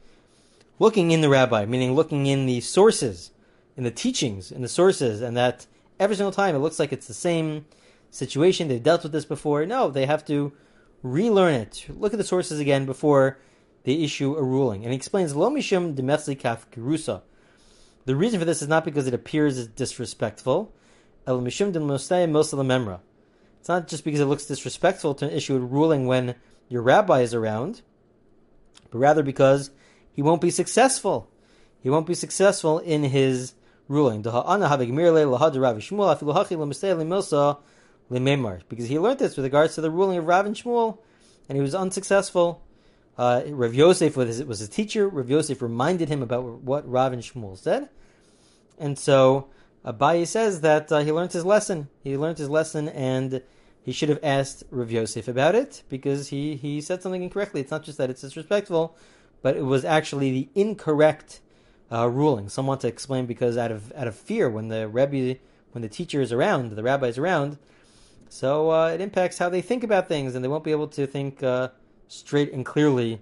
looking 0.79 1.11
in 1.11 1.21
the 1.21 1.29
rabbi, 1.29 1.65
meaning 1.67 1.95
looking 1.95 2.27
in 2.27 2.47
the 2.47 2.61
sources, 2.61 3.33
in 3.77 3.83
the 3.83 3.91
teachings, 3.91 4.53
in 4.53 4.63
the 4.63 4.69
sources, 4.69 5.21
and 5.21 5.37
that 5.37 5.67
every 5.99 6.15
single 6.15 6.33
time 6.33 6.55
it 6.55 6.61
looks 6.61 6.79
like 6.79 6.93
it's 6.93 7.09
the 7.09 7.15
same 7.15 7.67
situation. 8.11 8.69
They've 8.69 8.83
dealt 8.83 9.03
with 9.03 9.13
this 9.13 9.25
before. 9.25 9.67
No, 9.67 9.91
they 9.91 10.07
have 10.07 10.25
to 10.27 10.53
relearn 11.03 11.55
it. 11.55 11.87
Look 11.89 12.13
at 12.13 12.19
the 12.19 12.25
sources 12.25 12.61
again 12.61 12.87
before 12.87 13.39
they 13.85 13.95
issue 13.95 14.35
a 14.37 14.43
ruling. 14.43 14.83
And 14.83 14.93
he 14.93 14.97
explains, 14.97 15.37
Lo 15.37 15.51
mishum 15.51 15.95
demesli 15.95 16.39
kaf 16.39 16.71
kirusa. 16.71 17.23
The 18.05 18.17
reason 18.17 18.39
for 18.39 18.45
this 18.45 18.63
is 18.63 18.69
not 18.69 18.85
because 18.85 19.07
it 19.07 19.15
appears 19.15 19.67
disrespectful. 19.67 20.73
El 21.27 21.41
mishum 21.41 21.73
memra. 21.73 23.01
It's 23.61 23.69
not 23.69 23.89
just 23.89 24.05
because 24.05 24.21
it 24.21 24.27
looks 24.27 24.47
disrespectful 24.47 25.15
to 25.17 25.37
issue 25.37 25.57
a 25.57 25.59
ruling 25.59 26.07
when 26.07 26.37
your 26.69 26.83
rabbi 26.83 27.21
is 27.21 27.35
around, 27.35 27.83
but 28.91 28.99
rather 28.99 29.25
because 29.25 29.71
he 30.13 30.23
won't 30.23 30.41
be 30.41 30.51
successful. 30.51 31.29
He 31.81 31.91
won't 31.91 32.07
be 32.07 32.15
successful 32.15 32.79
in 32.79 33.05
his 33.05 33.55
ruling. 33.89 34.23
Because 38.09 38.89
he 38.89 38.99
learned 38.99 39.19
this 39.19 39.37
with 39.37 39.45
regards 39.45 39.75
to 39.75 39.81
the 39.81 39.91
ruling 39.91 40.19
of 40.19 40.27
Rav 40.27 40.47
and 40.47 40.55
Shmuel, 40.55 40.99
and 41.49 41.57
he 41.57 41.63
was 41.63 41.75
unsuccessful. 41.75 42.63
Uh, 43.19 43.43
Rav 43.49 43.75
Yosef 43.75 44.17
was 44.17 44.29
his, 44.29 44.45
was 44.45 44.69
teacher. 44.69 45.09
Rav 45.09 45.29
Yosef 45.29 45.63
reminded 45.63 46.09
him 46.09 46.23
about 46.23 46.45
what 46.45 46.89
Rav 46.89 47.13
and 47.13 47.23
Shmuel 47.23 47.57
said, 47.57 47.89
and 48.79 48.99
so 48.99 49.49
Abaye 49.85 50.27
says 50.27 50.61
that 50.63 50.91
uh, 50.93 51.01
he 51.01 51.13
learned 51.13 51.33
his 51.33 51.45
lesson. 51.45 51.89
He 52.03 52.17
learned 52.17 52.39
his 52.39 52.51
lesson, 52.51 52.89
and 52.89 53.43
he 53.83 53.93
should 53.93 54.09
have 54.09 54.21
asked 54.23 54.65
Rav 54.71 54.91
Yosef 54.91 55.29
about 55.29 55.55
it 55.55 55.83
because 55.89 56.29
he, 56.29 56.57
he 56.57 56.81
said 56.81 57.03
something 57.03 57.23
incorrectly. 57.23 57.61
It's 57.61 57.71
not 57.71 57.85
just 57.85 57.99
that 57.99 58.11
it's 58.11 58.21
disrespectful, 58.21 58.97
but 59.43 59.57
it 59.57 59.65
was 59.65 59.85
actually 59.85 60.33
the 60.33 60.49
incorrect 60.55 61.41
uh, 61.91 62.09
ruling. 62.09 62.49
Someone 62.49 62.79
to 62.79 62.89
explain 62.89 63.27
because 63.27 63.57
out 63.57 63.71
of 63.71 63.93
out 63.95 64.09
of 64.09 64.17
fear 64.17 64.51
when 64.51 64.69
the 64.69 64.89
Rebbe, 64.89 65.39
when 65.73 65.83
the 65.83 65.89
teacher 65.89 66.21
is 66.21 66.33
around, 66.33 66.73
the 66.73 66.83
rabbi 66.83 67.07
is 67.07 67.17
around, 67.19 67.59
so 68.29 68.71
uh, 68.71 68.89
it 68.89 69.01
impacts 69.01 69.39
how 69.39 69.49
they 69.49 69.61
think 69.61 69.85
about 69.85 70.09
things, 70.09 70.35
and 70.35 70.45
they 70.45 70.49
won't 70.49 70.65
be 70.65 70.71
able 70.71 70.89
to 70.89 71.07
think 71.07 71.43
uh, 71.43 71.69
straight 72.09 72.53
and 72.53 72.65
clearly 72.65 73.21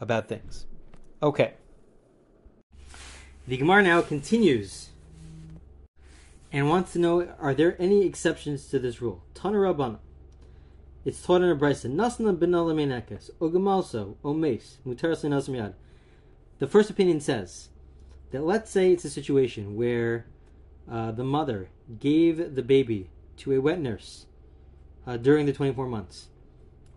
about 0.00 0.28
things. 0.28 0.66
Okay. 1.22 1.54
The 3.46 3.56
Gemara 3.56 3.82
now 3.82 4.02
continues 4.02 4.90
and 6.52 6.68
wants 6.68 6.92
to 6.94 6.98
know: 6.98 7.28
Are 7.38 7.54
there 7.54 7.80
any 7.80 8.04
exceptions 8.04 8.68
to 8.68 8.78
this 8.78 9.00
rule? 9.00 9.22
Tana 9.34 9.56
Rabbana. 9.56 9.98
It's 11.04 11.22
taught 11.22 11.42
in 11.42 11.50
a 11.50 11.54
brisa. 11.54 11.88
Nasna 11.88 12.36
bin 12.36 12.50
alamenekes, 12.50 13.30
ogamalso, 13.40 14.16
omes. 14.24 14.78
The 16.58 16.66
first 16.66 16.90
opinion 16.90 17.20
says 17.20 17.68
that 18.32 18.42
let's 18.42 18.70
say 18.72 18.92
it's 18.92 19.04
a 19.04 19.10
situation 19.10 19.76
where 19.76 20.26
uh, 20.90 21.12
the 21.12 21.22
mother 21.22 21.68
gave 22.00 22.56
the 22.56 22.62
baby 22.62 23.10
to 23.36 23.52
a 23.52 23.60
wet 23.60 23.78
nurse 23.78 24.26
uh, 25.06 25.16
during 25.16 25.46
the 25.46 25.52
24 25.52 25.86
months 25.86 26.28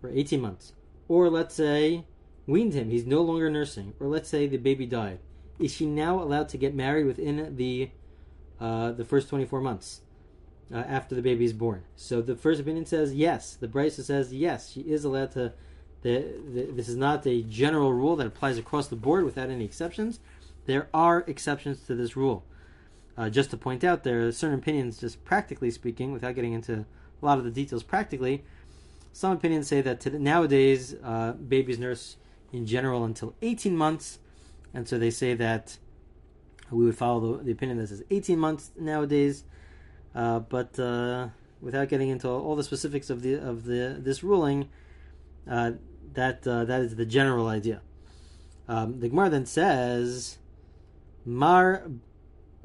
or 0.02 0.10
18 0.10 0.40
months, 0.40 0.72
or 1.08 1.28
let's 1.28 1.54
say 1.54 2.04
weaned 2.46 2.74
him, 2.74 2.90
he's 2.90 3.06
no 3.06 3.22
longer 3.22 3.50
nursing, 3.50 3.94
or 4.00 4.08
let's 4.08 4.28
say 4.28 4.46
the 4.46 4.56
baby 4.56 4.86
died. 4.86 5.18
Is 5.58 5.72
she 5.72 5.86
now 5.86 6.22
allowed 6.22 6.48
to 6.50 6.58
get 6.58 6.74
married 6.74 7.06
within 7.06 7.56
the 7.56 7.90
uh, 8.58 8.92
the 8.92 9.04
first 9.04 9.28
24 9.28 9.60
months? 9.60 10.02
uh, 10.72 10.78
after 10.78 11.14
the 11.14 11.22
baby 11.22 11.44
is 11.44 11.52
born. 11.52 11.82
So 11.96 12.22
the 12.22 12.36
first 12.36 12.60
opinion 12.60 12.86
says 12.86 13.14
yes. 13.14 13.54
The 13.54 13.68
Brisa 13.68 14.02
says 14.02 14.32
yes, 14.32 14.70
she 14.70 14.80
is 14.82 15.04
allowed 15.04 15.32
to. 15.32 15.52
The, 16.02 16.24
the, 16.54 16.72
this 16.72 16.88
is 16.88 16.96
not 16.96 17.26
a 17.26 17.42
general 17.42 17.92
rule 17.92 18.16
that 18.16 18.26
applies 18.26 18.56
across 18.56 18.88
the 18.88 18.96
board 18.96 19.24
without 19.24 19.50
any 19.50 19.64
exceptions. 19.64 20.20
There 20.64 20.88
are 20.94 21.24
exceptions 21.26 21.82
to 21.82 21.94
this 21.94 22.16
rule. 22.16 22.44
Uh, 23.18 23.28
just 23.28 23.50
to 23.50 23.58
point 23.58 23.84
out, 23.84 24.02
there 24.02 24.26
are 24.26 24.32
certain 24.32 24.58
opinions, 24.58 24.98
just 25.00 25.22
practically 25.24 25.70
speaking, 25.70 26.12
without 26.12 26.34
getting 26.34 26.54
into 26.54 26.86
a 27.22 27.26
lot 27.26 27.38
of 27.38 27.44
the 27.44 27.50
details 27.50 27.82
practically. 27.82 28.44
Some 29.12 29.32
opinions 29.32 29.66
say 29.66 29.80
that 29.80 30.00
today, 30.00 30.18
nowadays 30.18 30.94
uh, 31.02 31.32
babies 31.32 31.78
nurse 31.78 32.16
in 32.52 32.66
general 32.66 33.04
until 33.04 33.34
18 33.42 33.76
months, 33.76 34.18
and 34.72 34.86
so 34.88 34.98
they 34.98 35.10
say 35.10 35.34
that 35.34 35.78
we 36.70 36.84
would 36.84 36.96
follow 36.96 37.36
the, 37.36 37.44
the 37.44 37.52
opinion 37.52 37.78
that 37.78 37.88
says 37.88 38.02
18 38.10 38.38
months 38.38 38.70
nowadays. 38.78 39.44
Uh, 40.14 40.40
but 40.40 40.78
uh, 40.78 41.28
without 41.60 41.88
getting 41.88 42.08
into 42.08 42.28
all 42.28 42.56
the 42.56 42.64
specifics 42.64 43.10
of 43.10 43.22
the 43.22 43.34
of 43.34 43.64
the 43.64 43.96
this 43.98 44.22
ruling, 44.22 44.68
uh, 45.48 45.72
that 46.14 46.46
uh, 46.46 46.64
that 46.64 46.80
is 46.80 46.96
the 46.96 47.06
general 47.06 47.48
idea. 47.48 47.80
Um, 48.68 49.00
the 49.00 49.08
Gemara 49.08 49.30
then 49.30 49.46
says, 49.46 50.38
"Mar 51.24 51.90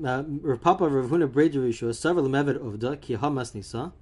uh, 0.03 0.24
Papa 0.62 0.88
Rav 0.88 1.09
Huna 1.09 1.27
Breiderusho 1.27 1.89
Savar 1.89 2.27
Lemevet 2.27 2.57
Ovda 2.59 3.00
Ki 3.00 3.15
Hamas 3.15 3.53
Nisa." 3.53 3.93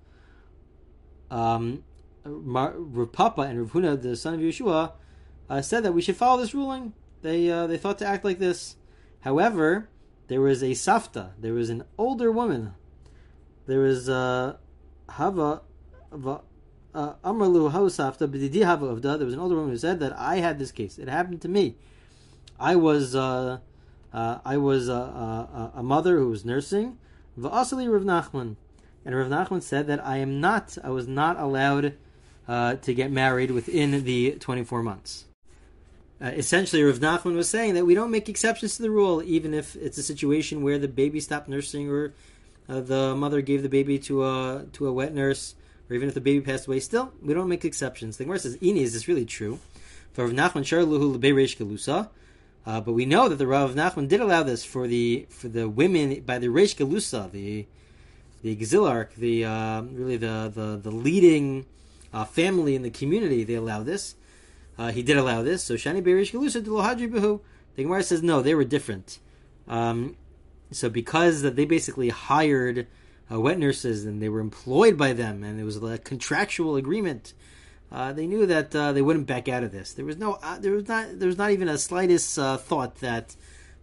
Um, 1.34 1.84
Rav 2.26 3.12
Papa 3.12 3.42
and 3.42 3.60
Rav 3.60 3.72
Huna, 3.72 4.02
the 4.02 4.16
son 4.16 4.36
of 4.36 4.40
Yeshua, 4.40 4.94
uh, 5.50 5.62
said 5.62 5.84
that 5.84 5.94
we 5.94 6.02
should 6.02 6.18
follow 6.18 6.40
this 6.40 6.54
ruling. 6.54 6.94
They 7.22 7.50
uh, 7.50 7.68
they 7.68 7.78
thought 7.78 7.98
to 8.00 8.06
act 8.06 8.24
like 8.24 8.40
this. 8.40 8.76
However, 9.22 9.90
there 10.28 10.42
was 10.42 10.62
a 10.62 10.72
safta. 10.72 11.32
There 11.40 11.54
was 11.54 11.70
an 11.70 11.84
older 11.98 12.32
woman 12.32 12.74
there 13.66 13.80
was 13.80 14.10
uh, 14.10 14.58
Hava, 15.10 15.62
uh, 16.12 16.40
Amrlu 16.94 17.72
Hausafta, 17.72 18.28
Bididi 18.28 18.64
Hava 18.64 18.88
Avda. 18.96 19.18
There 19.18 19.26
was 19.26 19.34
an 19.34 19.40
older 19.40 19.56
woman 19.56 19.72
who 19.72 19.78
said 19.78 20.00
that 20.02 20.14
I 20.18 20.38
had 20.38 20.60
this 20.60 20.72
case. 20.72 20.98
It 20.98 21.08
happened 21.08 21.42
to 21.44 21.48
me. 21.48 21.76
I 22.60 22.76
was 22.76 23.16
uh, 23.16 23.60
uh, 24.14 24.40
I 24.46 24.58
was 24.58 24.90
a, 24.90 25.82
mother 25.82 26.18
who 26.18 26.30
was 26.30 26.46
nursing. 26.46 26.98
Va'asali 27.40 27.92
Rav 27.92 28.04
Nachman, 28.04 28.58
and 29.06 29.16
Rav 29.16 29.28
Nachman 29.28 29.62
said 29.62 29.88
that 29.88 30.06
I 30.06 30.18
am 30.18 30.40
not. 30.40 30.78
I 30.84 30.90
was 30.90 31.08
not 31.08 31.40
allowed 31.40 31.94
uh, 32.48 32.76
to 32.76 32.94
get 32.94 33.12
married 33.12 33.52
within 33.52 34.04
the 34.04 34.32
24 34.40 34.84
months. 34.84 35.26
Uh, 36.22 36.28
essentially, 36.28 36.82
Rav 36.84 37.00
Nachman 37.00 37.36
was 37.36 37.50
saying 37.50 37.74
that 37.74 37.86
we 37.86 37.96
don't 37.96 38.12
make 38.12 38.30
exceptions 38.30 38.78
to 38.78 38.82
the 38.82 38.90
rule, 38.90 39.22
even 39.24 39.54
if 39.54 39.76
it's 39.76 39.98
a 39.98 40.04
situation 40.04 40.64
where 40.64 40.80
the 40.80 40.88
baby 40.88 41.20
stopped 41.20 41.50
nursing 41.50 41.90
or 41.90 42.14
uh, 42.70 42.80
the 42.80 43.14
mother 43.16 43.42
gave 43.42 43.62
the 43.62 43.70
baby 43.70 44.00
to 44.00 44.24
a 44.24 44.66
to 44.74 44.88
a 44.88 44.94
wet 44.94 45.14
nurse, 45.14 45.56
or 45.90 45.96
even 45.96 46.08
if 46.08 46.14
the 46.14 46.22
baby 46.22 46.40
passed 46.40 46.68
away, 46.68 46.80
still 46.80 47.12
we 47.22 47.34
don't 47.34 47.50
make 47.50 47.66
exceptions. 47.66 48.16
The 48.16 48.24
Gemara 48.24 48.40
says, 48.40 48.56
"Ini 48.58 48.78
is 48.78 48.94
this 48.94 49.08
really 49.10 49.26
true?" 49.26 49.60
For 50.14 50.26
Rav 50.26 50.34
Nachman 50.34 50.64
Galusa, 50.64 52.10
uh, 52.66 52.80
but 52.80 52.94
we 52.94 53.06
know 53.06 53.28
that 53.28 53.36
the 53.36 53.48
Rav 53.48 53.74
Nachman 53.74 54.08
did 54.08 54.22
allow 54.22 54.44
this 54.44 54.64
for 54.64 54.88
the 54.88 55.26
for 55.30 55.50
the 55.50 55.68
women 55.68 56.22
by 56.22 56.40
the 56.40 56.48
Reish 56.48 56.78
Galusa, 56.78 57.30
the 57.32 57.66
the 58.44 58.56
Exilarch, 58.56 59.16
the 59.16 59.46
uh, 59.46 59.82
really 59.82 60.18
the 60.18 60.52
the, 60.54 60.78
the 60.78 60.92
leading 60.92 61.66
uh, 62.14 62.26
family 62.26 62.76
in 62.76 62.84
the 62.84 62.92
community. 62.92 63.44
They 63.44 63.56
allow 63.56 63.82
this. 63.82 64.16
Uh, 64.78 64.92
he 64.92 65.02
did 65.02 65.18
allow 65.18 65.42
this. 65.42 65.64
So 65.64 65.76
Shani 65.76 66.04
Beirish 66.04 66.32
Galusa 66.32 66.62
Delohadri 66.62 67.12
Behu. 67.12 67.40
The 67.76 67.84
Gemara 67.84 68.04
says 68.04 68.22
no, 68.22 68.42
they 68.42 68.54
were 68.54 68.66
different. 68.66 69.18
Um, 69.68 70.18
so 70.72 70.90
because 70.90 71.42
that 71.42 71.56
they 71.56 71.66
basically 71.66 72.10
hired 72.10 72.88
uh, 73.32 73.40
wet 73.40 73.58
nurses 73.58 74.06
and 74.06 74.22
they 74.22 74.30
were 74.30 74.42
employed 74.42 74.98
by 74.98 75.14
them, 75.14 75.44
and 75.44 75.60
it 75.60 75.64
was 75.64 75.82
a 75.82 75.98
contractual 75.98 76.76
agreement. 76.76 77.34
Uh, 77.92 78.12
they 78.12 78.28
knew 78.28 78.46
that 78.46 78.76
uh, 78.76 78.92
they 78.92 79.02
wouldn't 79.02 79.28
back 79.28 79.48
out 79.48 79.64
of 79.64 79.72
this. 79.72 79.94
There 79.94 80.06
was 80.06 80.18
no, 80.18 80.40
there 80.60 80.72
was 80.72 80.88
not, 80.88 81.20
there 81.20 81.28
was 81.28 81.38
not 81.38 81.52
even 81.52 81.70
a 81.70 81.78
slightest 81.78 82.36
thought 82.36 82.96
that 82.98 83.36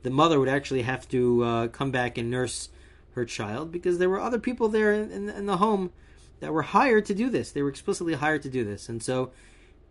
the 0.02 0.10
mother 0.10 0.40
would 0.40 0.48
actually 0.48 0.82
have 0.82 1.08
to 1.10 1.70
come 1.72 1.92
back 1.92 2.18
and 2.18 2.28
nurse 2.28 2.70
her 3.14 3.24
child 3.24 3.72
because 3.72 3.98
there 3.98 4.10
were 4.10 4.20
other 4.20 4.38
people 4.38 4.68
there 4.68 4.92
in, 4.92 5.28
in, 5.28 5.46
the 5.46 5.56
home 5.56 5.92
that 6.40 6.52
were 6.52 6.62
hired 6.62 7.06
to 7.06 7.14
do 7.14 7.28
this. 7.28 7.50
They 7.50 7.62
were 7.62 7.68
explicitly 7.68 8.14
hired 8.14 8.42
to 8.42 8.48
do 8.48 8.64
this, 8.64 8.88
and 8.88 9.02
so 9.02 9.32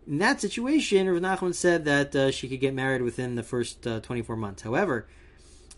in 0.06 0.18
that 0.18 0.40
situation, 0.40 1.08
Rav 1.08 1.22
Nachman 1.22 1.54
said 1.54 1.84
that 1.84 2.34
she 2.34 2.48
could 2.48 2.60
get 2.60 2.74
married 2.74 3.02
within 3.02 3.34
the 3.34 3.42
first 3.42 3.82
24 3.82 4.36
months. 4.36 4.62
However, 4.62 5.06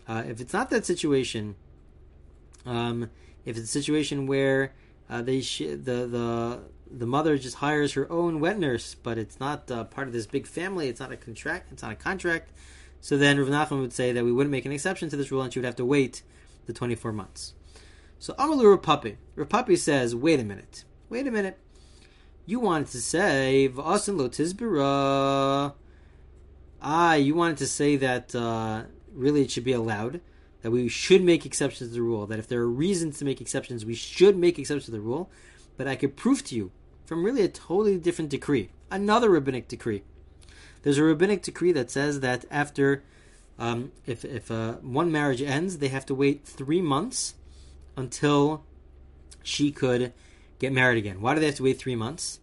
uh, 0.07 0.23
if 0.27 0.41
it's 0.41 0.53
not 0.53 0.69
that 0.69 0.85
situation, 0.85 1.55
um, 2.65 3.09
if 3.45 3.57
it's 3.57 3.65
a 3.65 3.71
situation 3.71 4.27
where 4.27 4.73
uh, 5.09 5.21
they 5.21 5.41
sh- 5.41 5.59
the 5.59 6.07
the 6.07 6.59
the 6.89 7.05
mother 7.05 7.37
just 7.37 7.55
hires 7.55 7.93
her 7.93 8.11
own 8.11 8.39
wet 8.39 8.59
nurse, 8.59 8.95
but 8.95 9.17
it's 9.17 9.39
not 9.39 9.69
uh, 9.71 9.83
part 9.85 10.07
of 10.07 10.13
this 10.13 10.27
big 10.27 10.45
family. 10.45 10.87
It's 10.87 10.99
not 10.99 11.11
a 11.11 11.17
contract. 11.17 11.71
It's 11.71 11.81
not 11.81 11.91
a 11.91 11.95
contract. 11.95 12.51
So 13.01 13.17
then 13.17 13.37
Rav 13.37 13.49
Nachman 13.49 13.81
would 13.81 13.93
say 13.93 14.11
that 14.11 14.23
we 14.23 14.31
wouldn't 14.31 14.51
make 14.51 14.65
an 14.65 14.71
exception 14.71 15.09
to 15.09 15.17
this 15.17 15.31
rule, 15.31 15.41
and 15.41 15.51
she 15.51 15.59
would 15.59 15.65
have 15.65 15.75
to 15.77 15.85
wait 15.85 16.21
the 16.65 16.73
24 16.73 17.11
months. 17.11 17.53
So 18.19 18.33
Amalu 18.35 18.69
Rav 18.69 18.81
Papi. 18.81 19.17
Rapapi 19.35 19.77
says, 19.77 20.15
wait 20.15 20.39
a 20.39 20.43
minute. 20.43 20.85
Wait 21.09 21.27
a 21.27 21.31
minute. 21.31 21.57
You 22.45 22.59
wanted 22.59 22.87
to 22.87 23.01
say, 23.01 23.69
V'asin 23.73 24.17
lo 24.17 24.29
tizbira. 24.29 25.73
Ah, 26.81 27.13
you 27.13 27.35
wanted 27.35 27.57
to 27.57 27.67
say 27.67 27.95
that 27.95 28.35
uh, 28.35 28.83
really 29.13 29.43
it 29.43 29.51
should 29.51 29.63
be 29.63 29.71
allowed. 29.71 30.21
That 30.61 30.71
we 30.71 30.87
should 30.87 31.23
make 31.23 31.45
exceptions 31.45 31.89
to 31.89 31.95
the 31.95 32.01
rule. 32.01 32.25
That 32.25 32.39
if 32.39 32.47
there 32.47 32.61
are 32.61 32.69
reasons 32.69 33.19
to 33.19 33.25
make 33.25 33.41
exceptions, 33.41 33.85
we 33.85 33.95
should 33.95 34.37
make 34.37 34.57
exceptions 34.57 34.85
to 34.85 34.91
the 34.91 35.01
rule. 35.01 35.29
But 35.77 35.87
I 35.87 35.95
could 35.95 36.15
prove 36.15 36.43
to 36.45 36.55
you 36.55 36.71
from 37.05 37.23
really 37.23 37.43
a 37.43 37.47
totally 37.47 37.97
different 37.97 38.31
decree, 38.31 38.69
another 38.89 39.29
rabbinic 39.29 39.67
decree. 39.67 40.03
There's 40.83 40.97
a 40.97 41.03
rabbinic 41.03 41.41
decree 41.41 41.71
that 41.73 41.91
says 41.91 42.19
that 42.21 42.45
after, 42.51 43.03
um, 43.59 43.91
if 44.05 44.25
if 44.25 44.49
uh, 44.49 44.73
one 44.73 45.11
marriage 45.11 45.41
ends, 45.41 45.77
they 45.77 45.89
have 45.89 46.05
to 46.07 46.15
wait 46.15 46.45
three 46.45 46.81
months 46.81 47.35
until 47.95 48.63
she 49.43 49.71
could 49.71 50.13
get 50.59 50.73
married 50.73 50.97
again. 50.97 51.21
Why 51.21 51.33
do 51.33 51.39
they 51.39 51.47
have 51.47 51.55
to 51.55 51.63
wait 51.63 51.77
three 51.77 51.95
months? 51.95 52.39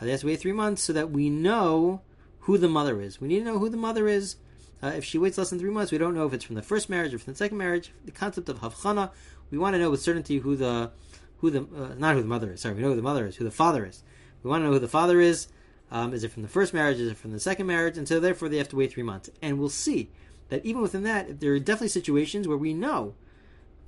Uh, 0.00 0.04
they 0.04 0.10
have 0.12 0.20
to 0.20 0.26
wait 0.26 0.40
three 0.40 0.52
months 0.52 0.82
so 0.82 0.92
that 0.92 1.10
we 1.10 1.30
know 1.30 2.02
who 2.40 2.58
the 2.58 2.68
mother 2.68 3.00
is. 3.00 3.20
We 3.20 3.28
need 3.28 3.40
to 3.40 3.44
know 3.44 3.58
who 3.58 3.68
the 3.68 3.76
mother 3.76 4.08
is. 4.08 4.36
Uh, 4.82 4.88
if 4.88 5.04
she 5.04 5.16
waits 5.16 5.38
less 5.38 5.50
than 5.50 5.60
three 5.60 5.70
months, 5.70 5.92
we 5.92 5.98
don't 5.98 6.14
know 6.14 6.26
if 6.26 6.32
it's 6.32 6.44
from 6.44 6.56
the 6.56 6.62
first 6.62 6.90
marriage 6.90 7.14
or 7.14 7.18
from 7.18 7.34
the 7.34 7.36
second 7.36 7.56
marriage. 7.56 7.92
The 8.04 8.10
concept 8.10 8.48
of 8.48 8.60
havchana, 8.60 9.10
we 9.50 9.58
want 9.58 9.74
to 9.74 9.78
know 9.78 9.90
with 9.90 10.02
certainty 10.02 10.38
who 10.38 10.56
the 10.56 10.90
who 11.38 11.50
the 11.50 11.60
uh, 11.60 11.94
not 11.98 12.14
who 12.14 12.22
the 12.22 12.28
mother 12.28 12.52
is. 12.52 12.60
Sorry, 12.60 12.74
we 12.74 12.82
know 12.82 12.88
who 12.88 12.96
the 12.96 13.02
mother 13.02 13.26
is, 13.26 13.36
who 13.36 13.44
the 13.44 13.50
father 13.50 13.84
is. 13.86 14.02
We 14.42 14.50
want 14.50 14.62
to 14.62 14.66
know 14.66 14.72
who 14.72 14.78
the 14.78 14.88
father 14.88 15.20
is. 15.20 15.48
Um, 15.90 16.14
is 16.14 16.24
it 16.24 16.32
from 16.32 16.42
the 16.42 16.48
first 16.48 16.72
marriage? 16.72 16.98
Is 16.98 17.12
it 17.12 17.16
from 17.16 17.32
the 17.32 17.40
second 17.40 17.66
marriage? 17.66 17.98
And 17.98 18.08
so 18.08 18.18
therefore 18.18 18.48
they 18.48 18.56
have 18.56 18.68
to 18.70 18.76
wait 18.76 18.92
three 18.92 19.02
months. 19.02 19.30
And 19.40 19.58
we'll 19.58 19.68
see 19.68 20.10
that 20.52 20.66
even 20.66 20.82
within 20.82 21.02
that, 21.02 21.40
there 21.40 21.54
are 21.54 21.58
definitely 21.58 21.88
situations 21.88 22.46
where 22.46 22.58
we 22.58 22.74
know 22.74 23.14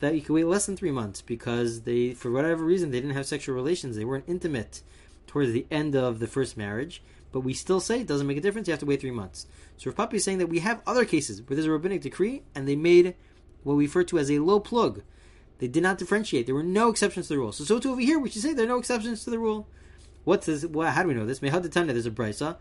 that 0.00 0.14
you 0.14 0.23
can 0.23 0.35
wait 0.35 0.47
less 0.47 0.64
than 0.64 0.78
three 0.78 0.90
months 0.90 1.21
because 1.21 1.83
they, 1.83 2.14
for 2.14 2.30
whatever 2.30 2.64
reason, 2.64 2.90
they 2.90 3.00
didn't 3.00 3.14
have 3.14 3.26
sexual 3.26 3.54
relations. 3.54 3.97
They 3.97 4.04
weren't 4.06 4.25
intimate 4.26 4.80
towards 5.26 5.52
the 5.52 5.66
end 5.71 5.94
of 5.94 6.21
the 6.21 6.26
first 6.26 6.56
marriage. 6.56 7.02
But 7.33 7.40
we 7.40 7.52
still 7.52 7.80
say 7.80 8.00
it 8.00 8.06
doesn't 8.06 8.26
make 8.26 8.38
a 8.38 8.40
difference. 8.40 8.66
You 8.66 8.73
have 8.73 8.80
to 8.80 8.87
wait 8.87 9.02
three 9.02 9.11
months. 9.11 9.47
So 9.76 9.90
Rav 9.90 10.09
Papi 10.09 10.14
is 10.14 10.25
saying 10.25 10.38
that 10.38 10.47
we 10.47 10.61
have 10.61 10.80
other 10.87 11.04
cases 11.04 11.42
where 11.42 11.54
there's 11.54 11.66
a 11.66 11.71
rabbinic 11.71 12.00
decree 12.00 12.44
and 12.54 12.66
they 12.66 12.76
made 12.76 13.14
what 13.62 13.75
we 13.75 13.85
refer 13.85 14.02
to 14.04 14.18
as 14.18 14.30
a 14.30 14.38
lo 14.38 14.59
plug. 14.59 15.02
They 15.59 15.68
did 15.68 15.83
not 15.83 15.99
differentiate. 15.99 16.47
There 16.47 16.54
were 16.54 16.62
no 16.62 16.88
exceptions 16.88 17.28
to 17.28 17.35
the 17.35 17.40
rule. 17.40 17.52
So 17.52 17.64
so 17.64 17.78
too 17.78 17.92
over 17.92 18.00
here, 18.00 18.18
we 18.18 18.30
should 18.30 18.40
say 18.40 18.54
there 18.54 18.64
are 18.64 18.68
no 18.68 18.78
exceptions 18.78 19.23
to 19.25 19.30
the 19.30 19.38
rule. 19.38 19.68
What's 20.25 20.47
this? 20.47 20.64
Well, 20.64 20.90
how 20.90 21.02
do 21.02 21.09
we 21.09 21.14
know 21.14 21.26
this? 21.26 21.40
There's 21.40 21.52
a 21.52 22.11
brisa. 22.11 22.56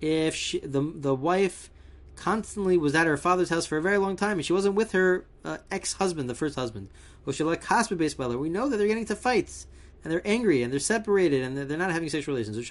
If 0.00 0.34
she, 0.34 0.58
the 0.60 0.80
the 0.94 1.14
wife 1.14 1.70
constantly 2.16 2.76
was 2.76 2.94
at 2.94 3.06
her 3.06 3.16
father's 3.16 3.48
house 3.48 3.66
for 3.66 3.78
a 3.78 3.82
very 3.82 3.98
long 3.98 4.14
time 4.14 4.38
and 4.38 4.44
she 4.44 4.52
wasn't 4.52 4.74
with 4.74 4.92
her 4.92 5.24
uh, 5.44 5.58
ex 5.70 5.94
husband, 5.94 6.28
the 6.28 6.34
first 6.34 6.54
husband, 6.54 6.88
we 7.24 7.32
know 7.34 8.68
that 8.68 8.76
they're 8.76 8.86
getting 8.86 9.06
to 9.06 9.16
fights 9.16 9.66
and 10.02 10.12
they're 10.12 10.26
angry 10.26 10.62
and 10.62 10.72
they're 10.72 10.80
separated 10.80 11.42
and 11.42 11.56
they're, 11.56 11.64
they're 11.64 11.78
not 11.78 11.92
having 11.92 12.08
sexual 12.08 12.34
relations. 12.34 12.70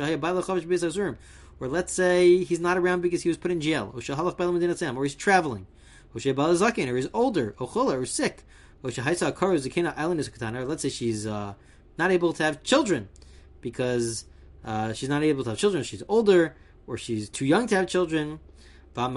Or 1.60 1.68
let's 1.68 1.92
say 1.92 2.44
he's 2.44 2.60
not 2.60 2.78
around 2.78 3.02
because 3.02 3.24
he 3.24 3.30
was 3.30 3.38
put 3.38 3.52
in 3.52 3.60
jail, 3.60 3.92
or 3.94 4.02
she 4.02 4.14
or 4.14 5.04
he's 5.04 5.16
traveling, 5.16 5.68
or 6.14 6.20
she 6.20 6.32
or 6.32 6.96
he's 6.96 7.08
older, 7.14 7.56
or 7.60 8.06
sick, 8.06 8.44
Or 8.82 8.92
she 8.92 9.02
or 9.02 10.66
let's 10.66 10.82
say 10.82 10.90
she's 10.90 11.28
uh, 11.28 11.54
not 11.98 12.12
able 12.12 12.34
to 12.34 12.44
have 12.44 12.64
children 12.64 13.10
because 13.62 14.26
uh, 14.64 14.94
she's 14.94 15.10
not 15.10 15.22
able 15.22 15.44
to 15.44 15.50
have 15.50 15.60
children, 15.60 15.84
she's 15.84 16.04
older, 16.08 16.56
or 16.90 16.98
she's 16.98 17.30
too 17.30 17.46
young 17.46 17.68
to 17.68 17.76
have 17.76 17.88
children. 17.88 18.40
Or 18.98 19.16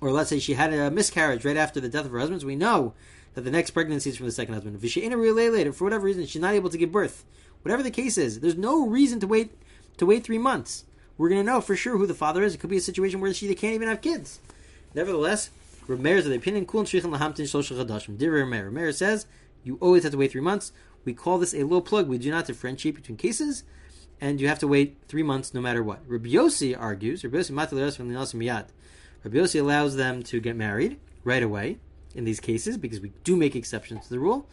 let's 0.00 0.30
say 0.30 0.38
she 0.38 0.54
had 0.54 0.72
a 0.72 0.90
miscarriage 0.90 1.44
right 1.44 1.56
after 1.56 1.80
the 1.80 1.88
death 1.88 2.06
of 2.06 2.12
her 2.12 2.20
husband. 2.20 2.40
So 2.40 2.46
we 2.46 2.56
know 2.56 2.94
that 3.34 3.42
the 3.42 3.50
next 3.50 3.72
pregnancy 3.72 4.10
is 4.10 4.16
from 4.16 4.26
the 4.26 4.32
second 4.32 4.54
husband. 4.54 4.80
V'she'ina 4.80 5.20
relay 5.20 5.48
later, 5.48 5.72
for 5.72 5.84
whatever 5.84 6.06
reason, 6.06 6.24
she's 6.24 6.40
not 6.40 6.54
able 6.54 6.70
to 6.70 6.78
give 6.78 6.92
birth. 6.92 7.24
Whatever 7.62 7.82
the 7.82 7.90
case 7.90 8.16
is, 8.16 8.40
there's 8.40 8.56
no 8.56 8.86
reason 8.86 9.18
to 9.20 9.26
wait 9.26 9.50
to 9.96 10.06
wait 10.06 10.24
three 10.24 10.38
months. 10.38 10.84
We're 11.18 11.28
going 11.28 11.40
to 11.40 11.52
know 11.52 11.60
for 11.60 11.76
sure 11.76 11.98
who 11.98 12.06
the 12.06 12.14
father 12.14 12.42
is. 12.42 12.54
It 12.54 12.58
could 12.58 12.70
be 12.70 12.76
a 12.76 12.80
situation 12.80 13.20
where 13.20 13.34
she 13.34 13.52
can't 13.54 13.74
even 13.74 13.88
have 13.88 14.00
kids. 14.00 14.40
Nevertheless, 14.94 15.50
Rameir 15.88 16.16
is 16.16 16.26
of 16.26 16.30
the 16.30 16.38
opinion, 16.38 16.66
Kul 16.66 16.84
Lahamtin 16.84 17.44
Chadashim. 17.44 18.18
Dear 18.18 18.32
Rameir, 18.32 18.72
Rameir 18.72 18.94
says, 18.94 19.26
you 19.62 19.78
always 19.80 20.02
have 20.02 20.12
to 20.12 20.18
wait 20.18 20.32
three 20.32 20.40
months. 20.40 20.72
We 21.04 21.14
call 21.14 21.38
this 21.38 21.54
a 21.54 21.64
lo 21.64 21.80
plug. 21.80 22.08
We 22.08 22.18
do 22.18 22.30
not 22.30 22.46
differentiate 22.46 22.94
between 22.94 23.16
cases, 23.16 23.64
and 24.24 24.40
you 24.40 24.48
have 24.48 24.58
to 24.58 24.66
wait 24.66 24.96
three 25.06 25.22
months 25.22 25.52
no 25.52 25.60
matter 25.60 25.82
what. 25.82 26.00
Rabbi 26.06 26.30
Yossi 26.30 26.74
argues, 26.74 27.22
Rabbi 27.24 27.36
Yossi 27.36 28.64
Rabbi 29.22 29.36
Yossi 29.36 29.60
allows 29.60 29.96
them 29.96 30.22
to 30.22 30.40
get 30.40 30.56
married 30.56 30.98
right 31.24 31.42
away 31.42 31.78
in 32.14 32.24
these 32.24 32.40
cases 32.40 32.78
because 32.78 33.00
we 33.00 33.12
do 33.22 33.36
make 33.36 33.54
exceptions 33.54 34.04
to 34.04 34.10
the 34.10 34.18
rule. 34.18 34.48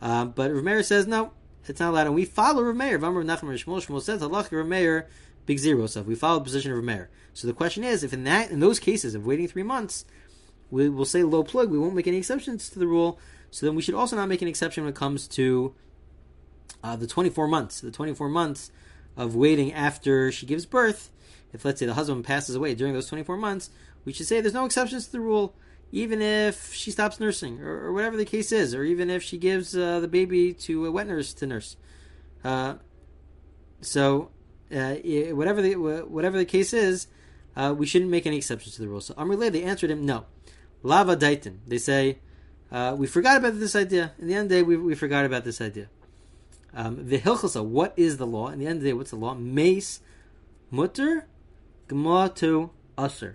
Uh, 0.00 0.24
but 0.24 0.50
Rameir 0.50 0.82
says 0.82 1.06
no, 1.06 1.32
it's 1.66 1.78
not 1.78 1.90
allowed, 1.90 2.06
and 2.06 2.14
we 2.14 2.24
follow 2.24 2.62
Rameir. 2.62 2.98
Vamar 2.98 3.22
Nachman 3.22 3.62
Shmuel 3.62 3.86
Shmuel 3.86 4.00
says 4.00 4.22
Allah 4.22 4.44
Rameir 4.44 5.04
big 5.44 5.58
zero 5.58 5.86
stuff. 5.86 6.06
We 6.06 6.14
follow 6.14 6.38
the 6.38 6.44
position 6.44 6.72
of 6.72 6.82
Rameir. 6.82 7.08
So 7.34 7.46
the 7.46 7.52
question 7.52 7.84
is, 7.84 8.02
if 8.02 8.14
in 8.14 8.24
that 8.24 8.50
in 8.50 8.60
those 8.60 8.80
cases 8.80 9.14
of 9.14 9.26
waiting 9.26 9.46
three 9.46 9.62
months, 9.62 10.06
we 10.70 10.88
will 10.88 11.04
say 11.04 11.22
lo 11.22 11.42
plug, 11.42 11.70
we 11.70 11.78
won't 11.78 11.94
make 11.94 12.06
any 12.06 12.16
exceptions 12.16 12.70
to 12.70 12.78
the 12.78 12.86
rule. 12.86 13.18
So 13.50 13.66
then 13.66 13.74
we 13.74 13.82
should 13.82 13.94
also 13.94 14.16
not 14.16 14.30
make 14.30 14.40
an 14.40 14.48
exception 14.48 14.84
when 14.84 14.94
it 14.94 14.96
comes 14.96 15.28
to 15.28 15.74
uh, 16.82 16.96
the 16.96 17.06
24 17.06 17.46
months. 17.46 17.82
The 17.82 17.90
24 17.90 18.30
months 18.30 18.70
of 19.16 19.34
waiting 19.34 19.72
after 19.72 20.32
she 20.32 20.46
gives 20.46 20.66
birth. 20.66 21.10
If 21.52 21.64
let's 21.64 21.80
say 21.80 21.86
the 21.86 21.94
husband 21.94 22.24
passes 22.24 22.54
away 22.54 22.74
during 22.74 22.94
those 22.94 23.08
24 23.08 23.36
months, 23.36 23.70
we 24.04 24.12
should 24.12 24.26
say 24.26 24.40
there's 24.40 24.54
no 24.54 24.64
exceptions 24.64 25.06
to 25.06 25.12
the 25.12 25.20
rule 25.20 25.54
even 25.92 26.22
if 26.22 26.72
she 26.72 26.90
stops 26.90 27.20
nursing, 27.20 27.60
or, 27.60 27.86
or 27.86 27.92
whatever 27.92 28.16
the 28.16 28.24
case 28.24 28.50
is, 28.50 28.74
or 28.74 28.82
even 28.82 29.10
if 29.10 29.22
she 29.22 29.36
gives 29.36 29.76
uh, 29.76 30.00
the 30.00 30.08
baby 30.08 30.54
to 30.54 30.86
a 30.86 30.90
wet 30.90 31.06
nurse 31.06 31.34
to 31.34 31.46
nurse. 31.46 31.76
Uh, 32.42 32.74
so, 33.82 34.30
uh, 34.74 34.94
whatever 35.34 35.60
the 35.60 35.74
whatever 35.74 36.38
the 36.38 36.46
case 36.46 36.72
is, 36.72 37.08
uh, 37.56 37.74
we 37.76 37.84
shouldn't 37.84 38.10
make 38.10 38.26
any 38.26 38.38
exceptions 38.38 38.74
to 38.76 38.80
the 38.80 38.88
rule. 38.88 39.02
So, 39.02 39.12
Amrele, 39.14 39.52
they 39.52 39.62
answered 39.62 39.90
him, 39.90 40.06
no. 40.06 40.24
Lava 40.82 41.14
Daitin. 41.14 41.58
They 41.66 41.78
say, 41.78 42.18
uh, 42.72 42.96
we 42.98 43.06
forgot 43.06 43.36
about 43.36 43.60
this 43.60 43.76
idea. 43.76 44.12
In 44.18 44.28
the 44.28 44.34
end 44.34 44.50
the 44.50 44.56
day, 44.56 44.62
we, 44.62 44.76
we 44.76 44.94
forgot 44.94 45.26
about 45.26 45.44
this 45.44 45.60
idea. 45.60 45.88
Um, 46.74 47.08
the 47.08 47.18
Hilchasa, 47.18 47.64
what 47.64 47.92
is 47.96 48.16
the 48.16 48.26
law? 48.26 48.48
In 48.48 48.58
the 48.58 48.66
end 48.66 48.78
of 48.78 48.82
the 48.82 48.90
day, 48.90 48.94
what's 48.94 49.10
the 49.10 49.16
law? 49.16 49.34
Mace, 49.34 50.00
mutter, 50.70 51.26
gematu, 51.88 52.70
usr 52.96 53.34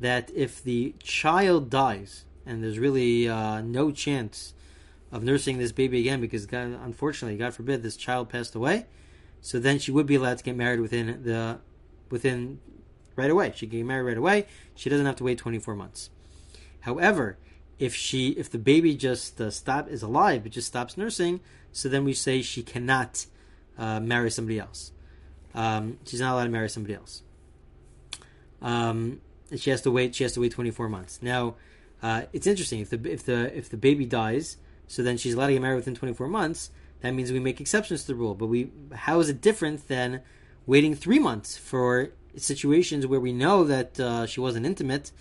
that 0.00 0.30
if 0.34 0.62
the 0.62 0.94
child 1.02 1.70
dies 1.70 2.24
and 2.44 2.62
there's 2.62 2.78
really 2.78 3.28
uh, 3.28 3.60
no 3.60 3.90
chance 3.90 4.54
of 5.10 5.22
nursing 5.22 5.58
this 5.58 5.72
baby 5.72 6.00
again 6.00 6.20
because 6.20 6.46
God, 6.46 6.78
unfortunately, 6.82 7.38
God 7.38 7.54
forbid, 7.54 7.82
this 7.82 7.96
child 7.96 8.28
passed 8.28 8.54
away, 8.54 8.86
so 9.40 9.58
then 9.58 9.78
she 9.78 9.90
would 9.90 10.06
be 10.06 10.16
allowed 10.16 10.38
to 10.38 10.44
get 10.44 10.56
married 10.56 10.80
within 10.80 11.22
the 11.22 11.58
within 12.10 12.60
right 13.14 13.30
away. 13.30 13.52
She 13.54 13.66
can 13.66 13.78
get 13.78 13.86
married 13.86 14.02
right 14.02 14.18
away. 14.18 14.46
She 14.74 14.90
doesn't 14.90 15.06
have 15.06 15.16
to 15.16 15.24
wait 15.24 15.38
24 15.38 15.74
months. 15.74 16.10
However, 16.80 17.38
if 17.78 17.94
she 17.94 18.30
if 18.30 18.50
the 18.50 18.58
baby 18.58 18.94
just 18.94 19.40
uh, 19.40 19.50
stop 19.50 19.88
is 19.88 20.02
alive 20.02 20.42
but 20.42 20.52
just 20.52 20.68
stops 20.68 20.96
nursing, 20.96 21.40
so 21.72 21.88
then 21.88 22.04
we 22.04 22.12
say 22.12 22.42
she 22.42 22.62
cannot 22.62 23.26
uh, 23.78 24.00
marry 24.00 24.30
somebody 24.30 24.58
else. 24.58 24.92
Um, 25.54 25.98
she's 26.06 26.20
not 26.20 26.34
allowed 26.34 26.44
to 26.44 26.50
marry 26.50 26.68
somebody 26.68 26.94
else. 26.94 27.22
Um, 28.62 29.20
she 29.56 29.70
has 29.70 29.82
to 29.82 29.90
wait. 29.90 30.14
She 30.14 30.24
has 30.24 30.32
to 30.32 30.40
wait 30.40 30.52
24 30.52 30.88
months. 30.88 31.20
Now, 31.22 31.56
uh, 32.02 32.22
it's 32.32 32.46
interesting 32.46 32.80
if 32.80 32.90
the 32.90 33.10
if 33.10 33.24
the 33.24 33.56
if 33.56 33.68
the 33.68 33.76
baby 33.76 34.04
dies, 34.04 34.56
so 34.86 35.02
then 35.02 35.16
she's 35.16 35.34
allowed 35.34 35.48
to 35.48 35.52
get 35.54 35.62
married 35.62 35.76
within 35.76 35.94
24 35.94 36.28
months. 36.28 36.70
That 37.00 37.12
means 37.12 37.30
we 37.30 37.40
make 37.40 37.60
exceptions 37.60 38.02
to 38.02 38.08
the 38.08 38.14
rule. 38.14 38.34
But 38.34 38.46
we, 38.46 38.70
how 38.94 39.20
is 39.20 39.28
it 39.28 39.40
different 39.40 39.88
than 39.88 40.22
waiting 40.66 40.94
three 40.94 41.18
months 41.18 41.56
for 41.56 42.10
situations 42.36 43.06
where 43.06 43.20
we 43.20 43.32
know 43.32 43.64
that 43.64 44.00
uh, 44.00 44.26
she 44.26 44.40
wasn't 44.40 44.66
intimate 44.66 45.12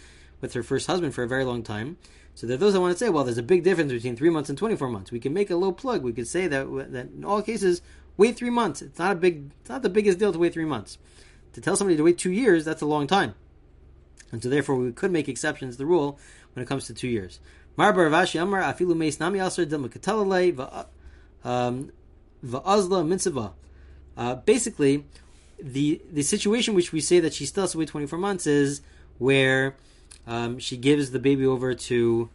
with 0.42 0.54
her 0.54 0.64
first 0.64 0.88
husband 0.88 1.14
for 1.14 1.24
a 1.24 1.28
very 1.28 1.44
long 1.44 1.64
time? 1.64 1.98
So 2.36 2.46
there 2.46 2.56
are 2.56 2.58
those 2.58 2.74
that 2.74 2.82
want 2.82 2.98
to 2.98 3.04
say, 3.04 3.10
well, 3.10 3.24
there's 3.24 3.38
a 3.38 3.44
big 3.44 3.64
difference 3.64 3.94
between 3.94 4.18
three 4.18 4.30
months 4.30 4.50
and 4.50 4.58
24 4.58 4.90
months. 4.90 5.12
We 5.12 5.22
can 5.22 5.34
make 5.34 5.50
a 5.50 5.56
lo 5.56 5.72
plug. 5.72 6.04
We 6.04 6.12
could 6.14 6.28
say 6.28 6.48
that 6.48 6.68
that 6.92 7.08
in 7.16 7.24
all 7.24 7.42
cases, 7.42 7.82
wait 8.18 8.36
three 8.36 8.50
months. 8.50 8.82
It's 8.82 9.00
not 9.00 9.14
a 9.14 9.16
big, 9.16 9.52
it's 9.62 9.70
not 9.70 9.82
the 9.82 9.90
biggest 9.90 10.20
deal 10.20 10.34
to 10.34 10.40
wait 10.40 10.54
three 10.54 10.66
months. 10.66 10.98
To 11.54 11.62
tell 11.62 11.78
somebody 11.78 11.96
to 11.96 12.04
wait 12.04 12.18
two 12.18 12.32
years, 12.32 12.66
that's 12.66 12.82
a 12.82 12.86
long 12.86 13.08
time. 13.08 13.36
And 14.34 14.44
so 14.44 14.50
therefore 14.50 14.76
we 14.76 14.92
could 14.92 15.12
make 15.12 15.30
exceptions 15.30 15.76
to 15.76 15.78
the 15.78 15.86
rule 15.86 16.20
when 16.54 16.64
it 16.64 16.68
comes 16.68 16.86
to 16.88 16.94
two 16.94 17.08
years. 17.08 17.40
Mar 17.78 17.94
bar 17.94 18.10
Rav 18.10 18.28
Ashi 18.28 18.42
Amar 18.42 18.62
Afilu 18.62 18.96
Meis 18.96 19.20
Nami 19.20 19.40
um, 21.46 21.92
Va'azla 22.46 23.08
Mitzvah. 23.08 23.54
Uh, 24.18 24.36
basically, 24.36 25.06
the 25.62 26.02
the 26.12 26.24
situation 26.24 26.74
which 26.74 26.92
we 26.92 27.00
say 27.00 27.20
that 27.20 27.34
she 27.34 27.46
still 27.46 27.64
has 27.64 27.72
to 27.72 27.78
wait 27.78 27.88
24 27.88 28.20
months 28.20 28.48
is 28.48 28.82
where 29.18 29.76
um, 30.28 30.60
she 30.60 30.78
gives 30.78 31.12
the 31.12 31.20
baby 31.20 31.46
over 31.46 31.74
to 31.74 32.30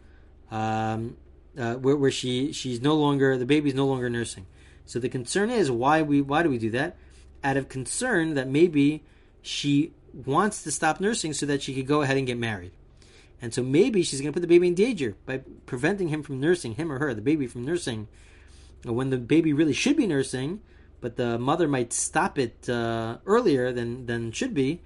um, 0.49 1.17
uh, 1.57 1.75
where, 1.75 1.95
where 1.95 2.11
she 2.11 2.53
she's 2.53 2.81
no 2.81 2.95
longer 2.95 3.37
the 3.37 3.45
baby 3.45 3.69
is 3.69 3.75
no 3.75 3.85
longer 3.85 4.09
nursing. 4.09 4.45
So 4.85 4.99
the 4.99 5.09
concern 5.09 5.49
is 5.49 5.69
why 5.69 6.01
we 6.01 6.21
why 6.21 6.43
do 6.43 6.49
we 6.49 6.57
do 6.57 6.71
that? 6.71 6.97
Out 7.43 7.57
of 7.57 7.69
concern 7.69 8.35
that 8.35 8.47
maybe 8.47 9.03
she 9.41 9.93
wants 10.13 10.63
to 10.63 10.71
stop 10.71 10.99
nursing 10.99 11.33
so 11.33 11.45
that 11.45 11.61
she 11.61 11.73
could 11.73 11.87
go 11.87 12.01
ahead 12.01 12.17
and 12.17 12.27
get 12.27 12.37
married. 12.37 12.71
And 13.41 13.53
so 13.53 13.63
maybe 13.63 14.03
she's 14.03 14.21
going 14.21 14.31
to 14.31 14.35
put 14.35 14.41
the 14.41 14.47
baby 14.47 14.67
in 14.67 14.75
danger 14.75 15.15
by 15.25 15.41
preventing 15.65 16.09
him 16.09 16.21
from 16.21 16.39
nursing, 16.39 16.75
him 16.75 16.91
or 16.91 16.99
her, 16.99 17.13
the 17.13 17.21
baby 17.21 17.47
from 17.47 17.65
nursing, 17.65 18.07
when 18.83 19.09
the 19.09 19.17
baby 19.17 19.51
really 19.51 19.73
should 19.73 19.97
be 19.97 20.05
nursing, 20.05 20.61
but 20.99 21.15
the 21.15 21.39
mother 21.39 21.67
might 21.67 21.91
stop 21.91 22.37
it 22.37 22.69
uh, 22.69 23.17
earlier 23.25 23.71
than, 23.71 24.05
than 24.05 24.31
should 24.31 24.53
be, 24.53 24.81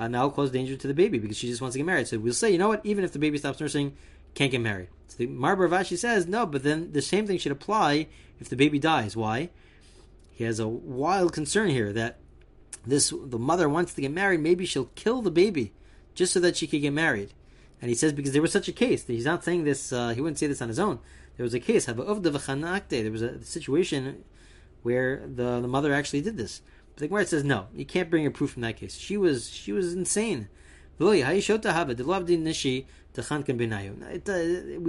uh, 0.00 0.08
now 0.08 0.28
cause 0.30 0.50
danger 0.50 0.76
to 0.76 0.88
the 0.88 0.94
baby 0.94 1.18
because 1.18 1.36
she 1.36 1.48
just 1.48 1.60
wants 1.60 1.74
to 1.74 1.78
get 1.78 1.86
married. 1.86 2.08
So 2.08 2.18
we'll 2.18 2.32
say, 2.32 2.50
you 2.50 2.58
know 2.58 2.68
what, 2.68 2.80
even 2.84 3.04
if 3.04 3.12
the 3.12 3.18
baby 3.18 3.38
stops 3.38 3.60
nursing, 3.60 3.96
can't 4.34 4.50
get 4.50 4.60
married. 4.60 4.88
So 5.08 5.18
the 5.18 5.26
Mar 5.26 5.56
Vashi 5.56 5.96
says, 5.98 6.26
no, 6.26 6.46
but 6.46 6.62
then 6.62 6.92
the 6.92 7.02
same 7.02 7.26
thing 7.26 7.38
should 7.38 7.52
apply 7.52 8.08
if 8.40 8.48
the 8.48 8.56
baby 8.56 8.78
dies. 8.78 9.16
Why? 9.16 9.50
he 10.40 10.46
has 10.46 10.58
a 10.58 10.66
wild 10.66 11.34
concern 11.34 11.68
here 11.68 11.92
that 11.92 12.16
this 12.86 13.12
the 13.26 13.38
mother 13.38 13.68
wants 13.68 13.92
to 13.92 14.00
get 14.00 14.10
married. 14.10 14.40
Maybe 14.40 14.64
she'll 14.64 14.86
kill 14.94 15.20
the 15.20 15.30
baby 15.30 15.74
just 16.14 16.32
so 16.32 16.40
that 16.40 16.56
she 16.56 16.66
could 16.66 16.80
get 16.80 16.94
married. 16.94 17.34
And 17.82 17.90
he 17.90 17.94
says 17.94 18.14
because 18.14 18.32
there 18.32 18.40
was 18.40 18.50
such 18.50 18.66
a 18.66 18.72
case. 18.72 19.06
He's 19.06 19.26
not 19.26 19.44
saying 19.44 19.64
this. 19.64 19.92
Uh, 19.92 20.14
he 20.14 20.22
wouldn't 20.22 20.38
say 20.38 20.46
this 20.46 20.62
on 20.62 20.68
his 20.68 20.78
own. 20.78 20.98
There 21.36 21.44
was 21.44 21.52
a 21.52 21.60
case. 21.60 21.84
There 21.84 21.94
was 21.94 23.20
a 23.20 23.44
situation 23.44 24.24
where 24.80 25.26
the 25.26 25.60
the 25.60 25.68
mother 25.68 25.92
actually 25.92 26.22
did 26.22 26.38
this. 26.38 26.62
But 26.94 27.00
the 27.00 27.08
Gemara 27.08 27.26
says 27.26 27.44
no. 27.44 27.68
You 27.74 27.84
can't 27.84 28.10
bring 28.10 28.26
a 28.26 28.30
proof 28.30 28.52
from 28.52 28.62
that 28.62 28.76
case. 28.76 28.96
She 28.96 29.16
was 29.16 29.50
she 29.50 29.72
was 29.72 29.92
insane. 29.94 30.48
We 30.98 31.22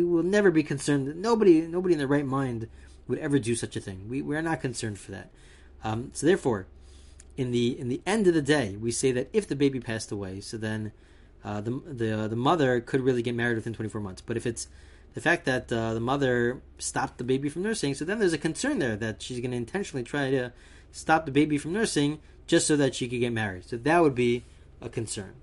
will 0.03 0.23
never 0.23 0.51
be 0.51 0.63
concerned. 0.63 1.15
Nobody 1.21 1.61
nobody 1.61 1.93
in 1.93 1.99
their 1.99 2.07
right 2.07 2.25
mind 2.25 2.67
would 3.07 3.19
ever 3.19 3.39
do 3.39 3.55
such 3.55 3.75
a 3.75 3.79
thing. 3.79 4.09
We 4.09 4.21
we 4.21 4.35
are 4.35 4.41
not 4.41 4.61
concerned 4.61 4.99
for 4.99 5.11
that. 5.11 5.31
Um, 5.83 6.11
so 6.13 6.25
therefore, 6.27 6.67
in 7.37 7.51
the 7.51 7.79
in 7.79 7.87
the 7.89 8.01
end 8.05 8.27
of 8.27 8.33
the 8.33 8.41
day, 8.41 8.75
we 8.75 8.91
say 8.91 9.11
that 9.11 9.29
if 9.33 9.47
the 9.47 9.55
baby 9.55 9.79
passed 9.79 10.11
away, 10.11 10.41
so 10.41 10.57
then 10.57 10.91
uh, 11.43 11.61
the 11.61 11.81
the 11.85 12.23
uh, 12.23 12.27
the 12.27 12.35
mother 12.35 12.81
could 12.81 13.01
really 13.01 13.21
get 13.21 13.35
married 13.35 13.55
within 13.55 13.73
24 13.73 14.01
months. 14.01 14.21
But 14.21 14.37
if 14.37 14.45
it's 14.45 14.67
the 15.13 15.21
fact 15.21 15.45
that 15.45 15.71
uh, 15.71 15.93
the 15.93 15.99
mother 15.99 16.61
stopped 16.77 17.17
the 17.17 17.23
baby 17.23 17.49
from 17.49 17.63
nursing, 17.63 17.93
so 17.93 18.05
then 18.05 18.19
there's 18.19 18.33
a 18.33 18.37
concern 18.37 18.79
there 18.79 18.95
that 18.97 19.21
she's 19.21 19.39
going 19.39 19.51
to 19.51 19.57
intentionally 19.57 20.03
try 20.03 20.29
to 20.31 20.51
stop 20.91 21.25
the 21.25 21.31
baby 21.31 21.57
from 21.57 21.73
nursing 21.73 22.19
just 22.47 22.67
so 22.67 22.75
that 22.75 22.95
she 22.95 23.07
could 23.07 23.19
get 23.19 23.33
married. 23.33 23.65
So 23.65 23.77
that 23.77 24.01
would 24.01 24.15
be 24.15 24.43
a 24.81 24.89
concern. 24.89 25.33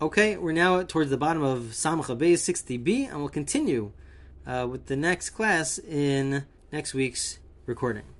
Okay, 0.00 0.36
we're 0.36 0.52
now 0.52 0.82
towards 0.82 1.10
the 1.10 1.16
bottom 1.16 1.42
of 1.42 1.70
Samach 1.72 2.16
Bay 2.18 2.34
60b, 2.34 3.08
and 3.08 3.18
we'll 3.18 3.28
continue 3.28 3.92
uh, 4.46 4.66
with 4.70 4.86
the 4.86 4.96
next 4.96 5.30
class 5.30 5.78
in 5.78 6.44
next 6.72 6.94
week's 6.94 7.38
recording. 7.66 8.13